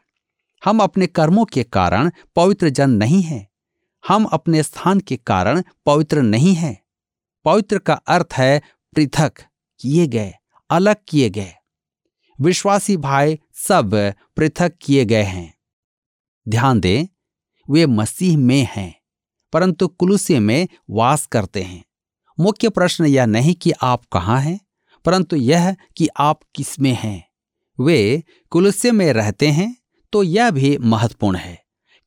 हम 0.65 0.80
अपने 0.80 1.08
कर्मों 1.08 1.45
के 1.45 1.63
कारण 1.63 2.12
पवित्र 2.36 2.69
जन 2.69 2.89
नहीं 2.89 3.21
हैं। 3.21 3.49
हम 4.08 4.25
अपने 4.25 4.63
स्थान 4.63 4.99
के 4.99 5.17
कारण 5.17 5.63
पवित्र 5.86 6.21
नहीं 6.21 6.54
हैं। 6.54 6.82
पवित्र 7.45 7.80
का 7.80 7.93
अर्थ 7.93 8.27
है 8.34 8.62
पृथक 8.95 9.34
किए 9.80 10.08
गए, 10.08 10.34
अलग 10.69 10.95
किए 11.08 11.30
गए। 11.30 11.54
विश्वासी 12.41 12.97
भाई 12.97 13.39
सब 13.54 14.13
पृथक 14.36 14.73
किए 14.82 15.06
गए 15.06 15.23
हैं। 15.23 15.54
ध्यान 16.49 16.80
दें 16.80 17.06
वे 17.67 17.86
मसीह 17.86 18.38
में 18.38 18.67
हैं, 18.71 18.93
परंतु 19.54 19.88
कुलुसे 19.88 20.39
में 20.39 20.67
वास 20.89 21.26
करते 21.26 21.62
हैं। 21.62 21.84
मुख्य 22.38 22.69
प्रश्न 22.69 23.06
यह 23.06 23.26
नहीं 23.26 23.54
कि 23.56 23.71
आप 23.84 24.06
कहाँ 24.13 24.39
हैं, 24.41 24.60
परंतु 25.06 25.36
यह 25.36 25.76
कि 25.97 26.08
आप 26.19 26.39
किसमें 26.56 26.93
हैं। 26.93 27.24
वे 27.80 28.24
कुलुस्य 28.52 28.91
में 28.91 29.12
रहते 29.13 29.47
हैं 29.50 29.76
तो 30.13 30.24
यह 30.24 30.50
भी 30.52 30.78
महत्वपूर्ण 30.78 31.38
है, 31.38 31.58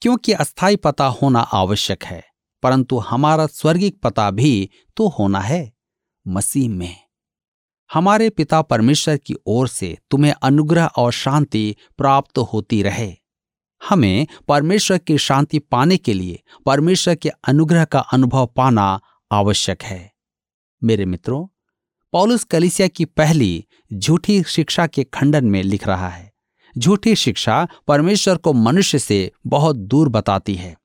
क्योंकि 0.03 0.33
अस्थाई 0.33 0.77
पता 0.77 1.07
होना 1.13 1.41
आवश्यक 1.41 2.05
है, 2.05 2.23
परंतु 2.63 2.99
हमारा 3.01 3.47
स्वर्गिक 3.47 3.99
पता 4.03 4.31
भी 4.31 4.71
तो 4.97 5.09
होना 5.09 5.41
है, 5.41 5.73
मसीह 6.27 6.69
में। 6.69 6.97
हमारे 7.91 8.29
पिता 8.31 8.61
परमेश्वर 8.63 9.17
की 9.17 9.35
ओर 9.47 9.69
से 9.69 9.97
तुम्हें 10.11 10.33
अनुग्रह 10.33 10.87
और 10.87 11.13
शांति 11.13 11.75
प्राप्त 11.99 12.39
होती 12.53 12.83
रहे। 12.83 13.15
हमें 13.89 14.27
परमेश्वर 14.49 14.99
की 14.99 15.19
शांति 15.19 15.59
पाने 15.59 15.97
के 15.97 16.15
लिए, 16.15 16.43
परमेश्वर 16.67 17.15
के 17.15 17.29
अनुग्रह 17.29 17.85
का 17.85 17.99
अनुभव 17.99 18.47
पाना 18.47 19.01
आवश्यक 19.33 19.83
है। 19.83 20.13
मेरे 20.85 21.05
मित्रों, 21.05 21.47
पौलुस 22.13 22.45
कलिसिया 22.45 22.89
की 22.89 23.05
पहली 23.05 23.65
झूठी 23.93 24.43
शिक्षा 24.43 24.87
के 24.87 25.05
खंडन 25.05 25.45
में 25.45 25.63
लिख 25.63 25.87
रहा 25.87 26.09
है। 26.09 26.33
झूठी 26.79 27.15
शिक्षा 27.15 27.69
परमेश्वर 27.89 28.37
को 28.37 28.53
मनुष्य 28.53 28.99
से 28.99 29.33
बहुत 29.47 29.77
दूर 29.77 30.09
बताती 30.09 30.55
है। 30.55 30.79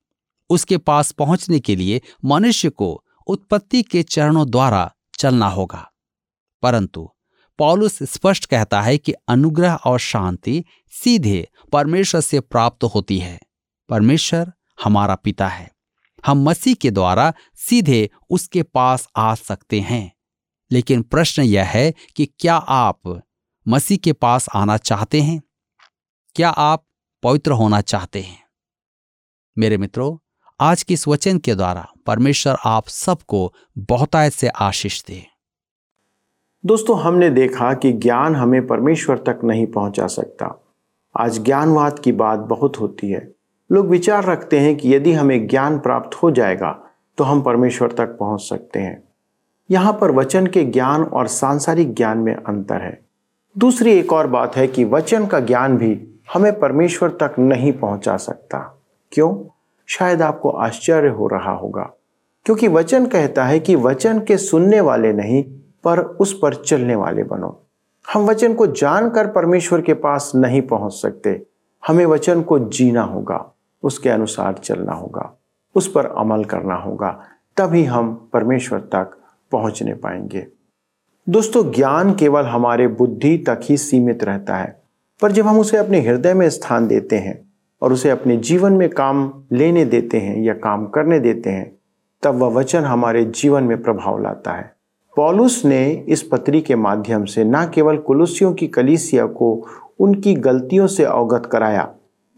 उसके 0.49 0.77
पास 0.77 1.12
पहुँचने 1.12 1.59
के 1.59 1.75
लिए 1.75 2.01
मनुष्य 2.25 2.69
को 2.69 3.03
उत्पत्ति 3.27 3.83
के 3.83 4.03
चरणों 4.03 4.49
द्वारा 4.49 4.93
चलना 5.19 5.47
होगा। 5.47 5.91
परंतु 6.62 7.09
पौलुस 7.59 8.03
स्पष्ट 8.03 8.45
कहता 8.45 8.81
है 8.81 8.97
कि 8.97 9.13
अनुग्रह 9.27 9.73
और 9.73 9.99
शांति 9.99 10.63
सीधे 11.03 11.47
परमेश्वर 11.71 12.21
से 12.21 12.39
प्राप्त 12.39 12.83
होती 12.83 13.19
है। 13.19 13.39
परमेश्वर 13.89 14.53
हमारा 14.83 15.15
पिता 15.15 15.47
है। 15.47 15.71
हम 16.25 16.43
मसीह 16.43 16.73
के 16.73 16.91
द्वारा 16.91 17.33
सीधे 17.55 18.09
उसके 18.29 18.63
पास 18.63 19.07
आ 19.15 19.35
सकते 19.35 19.79
हैं। 19.79 20.15
लेकिन 20.71 21.01
प्रश्न 21.01 21.43
यह 21.43 21.65
है 21.65 21.93
कि 22.15 22.25
क्या 22.25 22.55
आप 22.55 23.21
मसीह 23.67 23.97
के 23.97 24.13
पास 24.13 24.49
आना 24.55 24.77
चाहते 24.77 25.21
हैं? 25.21 25.41
क्या 26.35 26.49
आप 26.49 26.87
पवित्र 27.23 27.51
होना 27.51 27.81
चाहते 27.81 28.21
हैं? 28.21 28.43
मेरे 29.57 29.77
मित्रों, 29.77 30.17
आज 30.59 30.83
के 30.83 30.93
इस 30.93 31.07
वचन 31.07 31.39
के 31.39 31.55
द्वारा 31.55 31.87
परमेश्वर 32.05 32.57
आप 32.65 32.87
सबको 32.87 33.53
बहुतायत 33.77 34.33
से 34.33 34.47
आशीष 34.47 35.03
दे। 35.03 35.28
दोस्तों, 36.63 36.97
हमने 36.99 37.29
देखा 37.29 37.73
कि 37.73 37.91
ज्ञान 37.93 38.35
हमें 38.35 38.65
परमेश्वर 38.67 39.17
तक 39.17 39.39
नहीं 39.43 39.65
पहुँचा 39.67 40.07
सकता। 40.07 40.47
आज 41.15 41.39
ज्ञानवाद 41.39 41.99
की 41.99 42.11
बात 42.11 42.39
बहुत 42.39 42.79
होती 42.79 43.09
है। 43.09 43.21
लोग 43.69 43.87
विचार 43.87 44.25
रखते 44.25 44.59
हैं 44.59 44.75
कि 44.77 44.93
यदि 44.95 45.11
हमें 45.13 45.47
ज्ञान 45.47 45.77
प्राप्त 45.79 46.15
हो 46.15 46.31
जाएगा 46.31 46.71
तो 47.17 47.23
हम 47.23 47.41
परमेश्वर 47.41 47.91
तक 47.91 48.07
पहुँच 48.09 48.41
सकते 48.41 48.79
हैं। 48.79 49.03
यहाँ 49.69 49.93
पर 49.93 50.11
वचन 50.11 50.47
के 50.47 50.63
ज्ञान 50.63 51.03
और 51.03 51.27
सांसारिक 51.27 51.93
ज्ञान 51.93 52.17
में 52.17 52.33
अंतर 52.35 52.81
है। 52.81 52.99
दूसरी 53.55 53.91
एक 53.91 54.13
और 54.13 54.27
बात 54.27 54.55
है 54.55 54.67
कि 54.67 54.85
वचन 54.85 55.25
का 55.25 55.39
ज्ञान 55.39 55.77
भी 55.77 55.97
हमें 56.33 56.59
परमेश्वर 56.59 57.17
तक 57.21 57.35
नहीं 57.39 57.71
पहुँचा 57.73 58.17
सकता। 58.17 58.59
क्यों? 59.11 59.33
शायद 59.89 60.21
आपको 60.21 60.49
आश्चर्य 60.49 61.09
हो 61.09 61.27
रहा 61.27 61.51
होगा, 61.51 61.89
क्योंकि 62.45 62.67
वचन 62.67 63.05
कहता 63.05 63.45
है 63.45 63.59
कि 63.59 63.75
वचन 63.77 64.19
के 64.19 64.37
सुनने 64.37 64.81
वाले 64.81 65.13
नहीं 65.13 65.43
पर 65.83 65.99
उस 65.99 66.39
पर 66.41 66.53
चलने 66.55 66.95
वाले 66.95 67.23
बनो। 67.23 67.65
हम 68.13 68.25
वचन 68.25 68.53
को 68.53 68.67
जानकर 68.67 69.27
परमेश्वर 69.27 69.81
के 69.81 69.93
पास 69.93 70.31
नहीं 70.35 70.61
पहुँच 70.61 70.93
सकते। 70.93 71.45
हमें 71.87 72.05
वचन 72.05 72.41
को 72.41 72.59
जीना 72.59 73.01
होगा, 73.01 73.53
उसके 73.83 74.09
अनुसार 74.09 74.53
चलना 74.53 74.93
होगा, 74.93 75.39
उस 75.75 75.91
पर 75.91 76.05
अमल 76.05 76.43
करना 76.43 76.75
होगा, 76.75 77.19
तभी 77.57 77.83
हम 77.83 78.29
परमेश्वर 78.33 78.79
तक 78.79 79.17
पहुँचने 79.51 79.93
पाएँगे। 79.93 80.47
दोस्तों, 81.29 81.71
ज्ञान 81.71 82.13
केवल 82.13 82.45
हमारे 82.45 82.87
बुद्धि 82.87 83.37
तक 83.37 83.59
ही 83.63 83.77
सीमित 83.77 84.23
रहता 84.23 84.57
है, 84.57 84.81
पर 85.21 85.31
जब 85.31 85.47
हम 85.47 85.59
उसे 85.59 85.77
अपने 85.77 86.01
हृदय 86.01 86.33
में 86.33 86.49
स्थान 86.49 86.87
देते 86.87 87.17
हैं 87.17 87.53
और 87.81 87.93
उसे 87.93 88.09
अपने 88.09 88.37
जीवन 88.37 88.73
में 88.73 88.89
काम 88.89 89.43
लेने 89.51 89.85
देते 89.85 90.17
हैं 90.17 90.41
या 90.41 90.53
काम 90.53 90.87
करने 90.87 91.19
देते 91.19 91.49
हैं, 91.49 91.79
तब 92.23 92.35
वह 92.35 92.49
वचन 92.49 92.83
हमारे 92.83 93.25
जीवन 93.25 93.63
में 93.63 93.81
प्रभाव 93.81 94.21
लाता 94.23 94.51
है। 94.51 94.78
पॉलुस 95.19 95.65
ने 95.65 96.05
इस 96.10 96.21
पत्री 96.23 96.62
के 96.62 96.75
माध्यम 96.75 97.25
से 97.25 97.43
न 97.43 97.71
केवल 97.73 97.97
कुलुसियों 97.97 98.53
की 98.53 98.67
कलीसिया 98.67 99.25
को 99.25 99.67
उनकी 99.99 100.34
गलतियों 100.34 100.88
से 100.88 101.03
अवगत 101.03 101.45
कराया, 101.45 101.84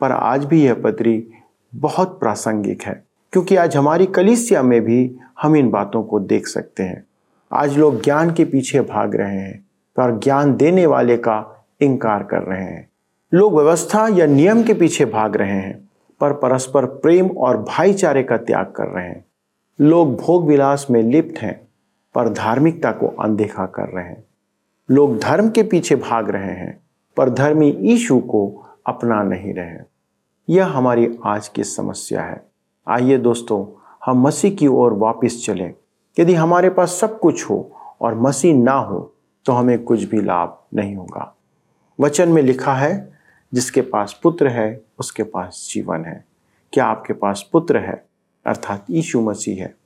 पर 0.01 0.11
आज 0.11 0.45
भी 0.45 0.63
यह 0.63 0.73
पत्री 0.73 1.27
बहुत 1.75 2.19
प्रासंगिक 2.19 2.83
है, 2.83 3.03
क्योंकि 3.33 3.55
आज 3.55 3.77
हमारी 3.77 4.05
कलिसिया 4.05 4.63
में 4.63 4.81
भी 4.81 5.15
हम 5.41 5.55
इन 5.55 5.69
बातों 5.69 6.03
को 6.03 6.19
देख 6.19 6.47
सकते 6.47 6.83
हैं। 6.83 7.05
आज 7.53 7.77
लोग 7.77 8.01
ज्ञान 8.03 8.33
के 8.33 8.45
पीछे 8.45 8.81
भाग 8.81 9.15
रहे 9.15 9.39
हैं 9.39 9.65
पर 9.97 10.19
ज्ञान 10.19 10.55
देने 10.55 10.85
वाले 10.85 11.17
का 11.17 11.65
इनकार 11.81 12.23
कर 12.23 12.41
रहे 12.41 12.63
हैं। 12.63 12.89
लोग 13.33 13.55
व्यवस्था 13.55 14.07
या 14.07 14.25
नियम 14.25 14.63
के 14.63 14.73
पीछे 14.73 15.05
भाग 15.05 15.35
रहे 15.35 15.49
हैं, 15.49 15.89
पर 16.21 16.33
परस्पर 16.33 16.85
प्रेम 16.85 17.27
और 17.27 17.57
भाईचारे 17.57 18.23
का 18.23 18.37
त्याग 18.37 18.65
कर 18.65 18.87
रहे 18.87 19.07
हैं। 19.07 19.25
लोग 19.81 20.21
भोग 20.21 20.47
विलास 20.47 20.87
में 20.91 21.03
लिप्त 21.03 21.41
हैं 21.41 21.70
पर 22.15 22.29
धार्मिकता 22.29 22.91
को 22.91 23.07
अनदेखा 23.07 23.65
कर 23.65 23.89
रहे 23.89 24.05
हैं। 24.05 24.23
लोग 24.89 25.19
धर्म 25.19 25.49
के 25.49 25.63
पीछे 25.63 25.95
भाग 25.95 26.29
रहे 26.29 26.53
हैं, 26.53 26.79
पर 27.17 27.29
धर्मी 27.29 27.69
ईशु 27.81 28.19
को 28.19 28.65
अपना 28.87 29.23
नहीं 29.23 29.53
रहे 29.53 29.79
यह 30.49 30.67
हमारी 30.67 31.19
आज 31.25 31.47
की 31.47 31.63
समस्या 31.63 32.23
है। 32.23 32.41
आइए 32.87 33.17
दोस्तों, 33.17 33.65
हम 34.05 34.21
मसीह 34.21 34.55
की 34.55 34.67
ओर 34.67 34.93
वापस 34.93 35.43
चलें। 35.45 35.73
यदि 36.19 36.33
हमारे 36.33 36.69
पास 36.69 36.91
सब 36.91 37.19
कुछ 37.19 37.49
हो 37.49 37.71
और 38.01 38.15
मसीह 38.15 38.55
ना 38.55 38.73
हो 38.73 39.13
तो 39.45 39.53
हमें 39.53 39.83
कुछ 39.83 40.03
भी 40.03 40.21
लाभ 40.21 40.57
नहीं 40.75 40.95
होगा। 40.95 41.35
वचन 41.99 42.29
में 42.29 42.41
लिखा 42.41 42.73
है, 42.73 43.11
जिसके 43.53 43.81
पास 43.81 44.19
पुत्र 44.23 44.47
है, 44.47 44.81
उसके 44.99 45.23
पास 45.23 45.71
जीवन 45.73 46.05
है। 46.05 46.25
क्या 46.73 46.85
आपके 46.85 47.13
पास 47.13 47.49
पुत्र 47.51 47.77
है, 47.77 48.05
अर्थात 48.45 48.85
यीशु 48.89 49.21
मसीह 49.21 49.63
है? 49.63 49.80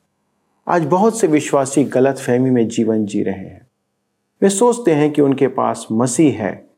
आज 0.68 0.86
बहुत 0.86 1.20
से 1.20 1.28
विश्वासी 1.28 1.84
गलत 1.84 2.18
फहमी 2.18 2.50
में 2.50 2.68
जीवन 2.68 3.06
जी 3.06 3.24
रहे 3.24 3.36
हैं। 3.36 3.68
वे 4.42 4.50
सोचते 4.50 4.96
हैं 4.96 5.12
कि 5.12 5.22
उनके 5.22 5.48
पास 5.48 5.88
मसीह 5.92 6.44
है, 6.44 6.70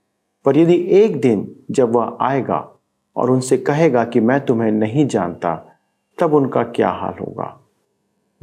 पर 0.46 0.58
यदि 0.58 0.76
एक 0.76 1.22
दिन 1.22 1.56
जब 1.72 1.96
वह 1.96 2.18
आएगा 2.22 2.80
और 3.16 3.32
उनसे 3.32 3.58
कहेगा 3.58 4.06
कि 4.06 4.20
मैं 4.20 4.46
तुम्हें 4.46 4.72
नहीं 4.72 5.08
जानता, 5.08 5.80
तब 6.20 6.34
उनका 6.34 6.64
क्या 6.64 6.90
हाल 6.90 7.14
होगा? 7.14 7.68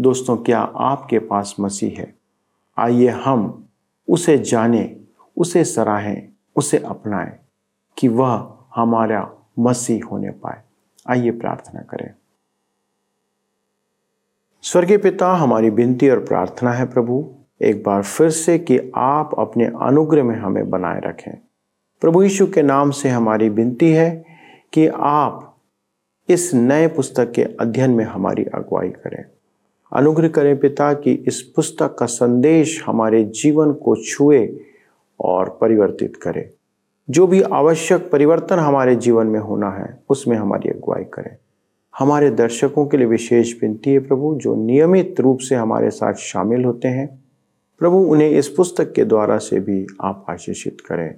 दोस्तों, 0.01 0.37
क्या 0.37 0.61
आपके 0.61 1.19
पास 1.19 1.57
मसीह 1.61 2.01
है? 2.01 2.15
आइए 2.79 3.09
हम 3.09 3.69
उसे 4.09 4.39
जाने, 4.39 4.97
उसे 5.37 5.65
सराहें, 5.65 6.29
उसे 6.57 6.79
अपनाएँ 6.79 7.39
कि 7.99 8.09
वह 8.09 8.59
हमारा 8.75 9.35
मसीह 9.59 10.07
होने 10.07 10.31
पाए। 10.31 10.63
आइए 11.09 11.31
प्रार्थना 11.31 11.81
करें। 11.81 12.15
स्वर्गीय 14.67 14.99
पिता, 14.99 15.33
हमारी 15.33 15.71
विनती 15.71 16.11
और 16.11 16.19
प्रार्थना 16.19 16.73
है 16.73 16.87
प्रभु, 16.87 17.35
एक 17.63 17.83
बार 17.83 18.03
फिर 18.03 18.31
से 18.31 18.59
कि 18.59 18.93
आप 18.97 19.31
अपने 19.39 19.65
अनुग्रह 19.65 20.25
में 20.25 20.37
हमें 20.37 20.71
बनाए 20.71 21.01
रखें। 21.05 21.39
प्रभु 22.01 22.23
यीशु 22.23 22.47
के 22.47 22.63
नाम 22.63 22.91
से 22.91 23.09
हमारी 23.09 23.49
विनती 23.49 23.93
है 23.93 24.25
कि 24.73 24.87
आप 24.87 25.57
इस 26.29 26.55
नए 26.55 26.87
पुस्तक 26.87 27.33
के 27.33 27.43
अध्ययन 27.43 27.91
में 27.91 28.05
हमारी 28.05 28.45
अगुवाई 28.45 28.89
करें। 28.89 29.25
अनुग्रह 29.93 30.29
करें 30.29 30.59
पिता 30.59 30.95
कि 30.95 31.13
इस 31.13 31.43
पुस्तक 31.43 31.97
का 31.99 32.07
संदेश 32.07 32.85
हमारे 32.87 33.25
जीवन 33.25 33.73
को 33.73 33.97
छुए 33.97 34.61
और 35.21 35.59
परिवर्तित 35.61 36.17
करे। 36.17 36.55
जो 37.11 37.27
भी 37.27 37.43
आवश्यक 37.43 38.11
परिवर्तन 38.13 38.59
हमारे 38.59 38.97
जीवन 38.97 39.27
में 39.27 39.41
होना 39.41 39.71
है, 39.71 40.03
उसमें 40.09 40.37
हमारी 40.37 40.69
अगुवाई 40.69 41.05
करें। 41.05 41.37
हमारे 41.99 42.31
दर्शकों 42.31 42.87
के 42.87 42.97
लिए 42.97 43.07
विशेष 43.07 43.63
विनती 43.63 43.93
है 43.93 43.99
प्रभु, 43.99 44.35
जो 44.37 44.55
नियमित 44.55 45.21
रूप 45.21 45.39
से 45.39 45.55
हमारे 45.55 45.91
साथ 45.91 46.15
शामिल 46.15 46.65
होते 46.65 46.89
हैं। 46.89 47.25
प्रभु, 47.79 47.99
उन्हें 47.99 48.31
इस 48.31 48.49
पुस्तक 48.49 48.93
के 48.93 49.05
द्वारा 49.05 49.39
से 49.39 49.61
भी 49.61 49.87
आप 50.01 50.27
आशीषित 50.31 50.81
करें। 50.81 51.15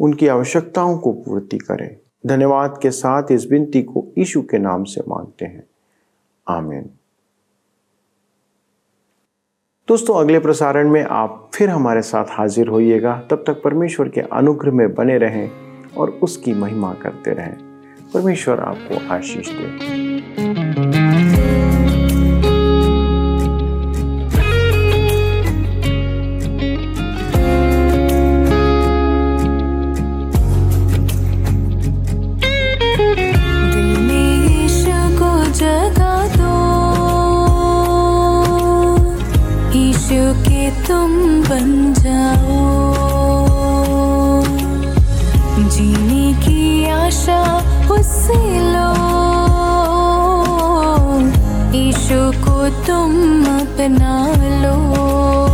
उनकी 0.00 0.26
आवश्यकताओं 0.26 0.98
को 0.98 1.12
पूर्ति 1.12 1.58
करें। 1.58 1.96
धन्यवाद 2.26 2.78
के 2.82 2.90
साथ 2.90 3.22
इस 3.30 3.50
विनती 3.50 3.82
को 3.82 4.12
यीशु 4.18 4.42
के 4.42 4.58
नाम 4.58 4.84
से 4.84 5.00
मांगते 5.08 5.44
हैं। 5.44 5.64
आमीन। 6.48 6.90
दोस्तों, 9.88 10.14
अगले 10.14 10.38
प्रसारण 10.38 10.88
में 10.88 11.02
आप 11.02 11.50
फिर 11.54 11.68
हमारे 11.68 12.02
साथ 12.02 12.24
हाजिर 12.28 12.68
होइएगा। 12.68 13.28
तब 13.30 13.44
तक 13.46 13.62
परमेश्वर 13.62 14.08
के 14.08 14.20
अनुग्रह 14.20 14.72
में 14.72 14.94
बने 14.94 15.18
रहें 15.18 15.50
और 15.96 16.10
उसकी 16.10 16.54
महिमा 16.54 16.94
करते 16.94 17.30
रहें। 17.30 17.56
परमेश्वर 18.14 18.60
आपको 18.60 19.14
आशीष 19.14 19.50
दे। 19.50 20.11
जीने 45.82 46.32
की 46.34 46.86
आशा 46.86 47.40
उससे 47.90 48.34
लो। 48.72 48.90
ईशु 51.78 52.20
को 52.44 52.68
तुम 52.86 53.10
अपना 53.56 54.14
लो। 54.62 55.51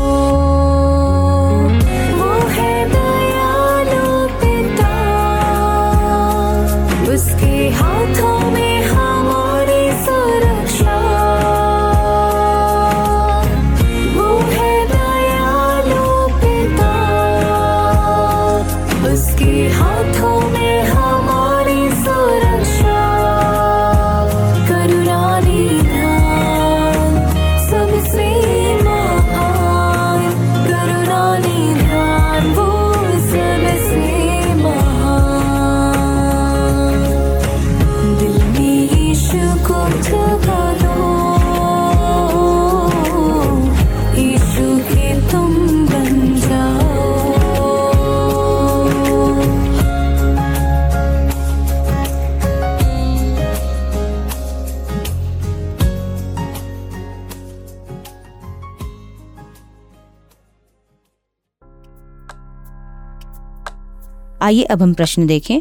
आइए 64.48 64.62
अब 64.62 64.82
हम 64.82 64.94
प्रश्न 64.94 65.26
देखें। 65.26 65.60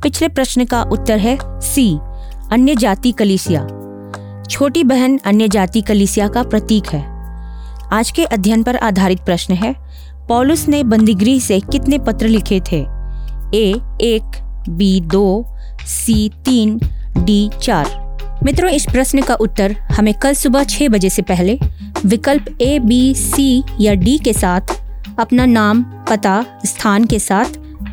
पिछले 0.00 0.28
प्रश्न 0.28 0.64
का 0.64 0.82
उत्तर 0.82 1.18
है 1.18 1.38
सी 1.44 1.98
अन्य 2.52 2.74
जाति 2.74 3.12
कलिसिया। 3.12 3.66
छोटी 4.50 4.84
बहन 4.84 5.18
अन्य 5.24 5.48
जाति 5.48 5.80
कलिसिया 5.80 6.28
का 6.28 6.42
प्रतीक 6.42 6.86
है। 6.86 7.04
आज 7.92 8.10
के 8.10 8.24
अध्ययन 8.24 8.62
पर 8.62 8.76
आधारित 8.76 9.20
प्रश्न 9.20 9.54
है, 9.54 9.74
पॉलुस 10.28 10.68
ने 10.68 10.84
बंदीगृह 10.84 11.38
से 11.38 11.60
कितने 11.60 11.98
पत्र 11.98 12.28
लिखे 12.28 12.60
थे? 12.72 12.86
ए, 13.54 13.80
एक, 14.00 14.42
बी, 14.68 15.00
दो, 15.00 15.46
सी, 15.86 16.28
तीन, 16.28 16.80
डी, 17.18 17.50
चार। 17.62 18.18
मित्रों, 18.44 18.70
इस 18.70 18.86
प्रश्न 18.86 19.22
का 19.22 19.34
उत्तर 19.34 19.72
हमें 19.72 20.14
कल 20.14 20.32
सुबह 20.32 20.64
छह 20.64 20.88
बजे 20.88 21.10
से 21.10 21.22
पहले 21.22 21.58
विकल्प 22.06 22.58
ए, 22.60 22.78
बी, 22.78 23.14
सी 23.14 23.64
या 23.80 23.94
डी 23.94 24.18
के 24.18 24.32
साथ, 24.32 24.60
अपना 25.18 25.46
नाम, 25.46 25.82
पता, 25.82 26.44
स्थान 26.66 27.04
के 27.04 27.18
साथ 27.18 27.69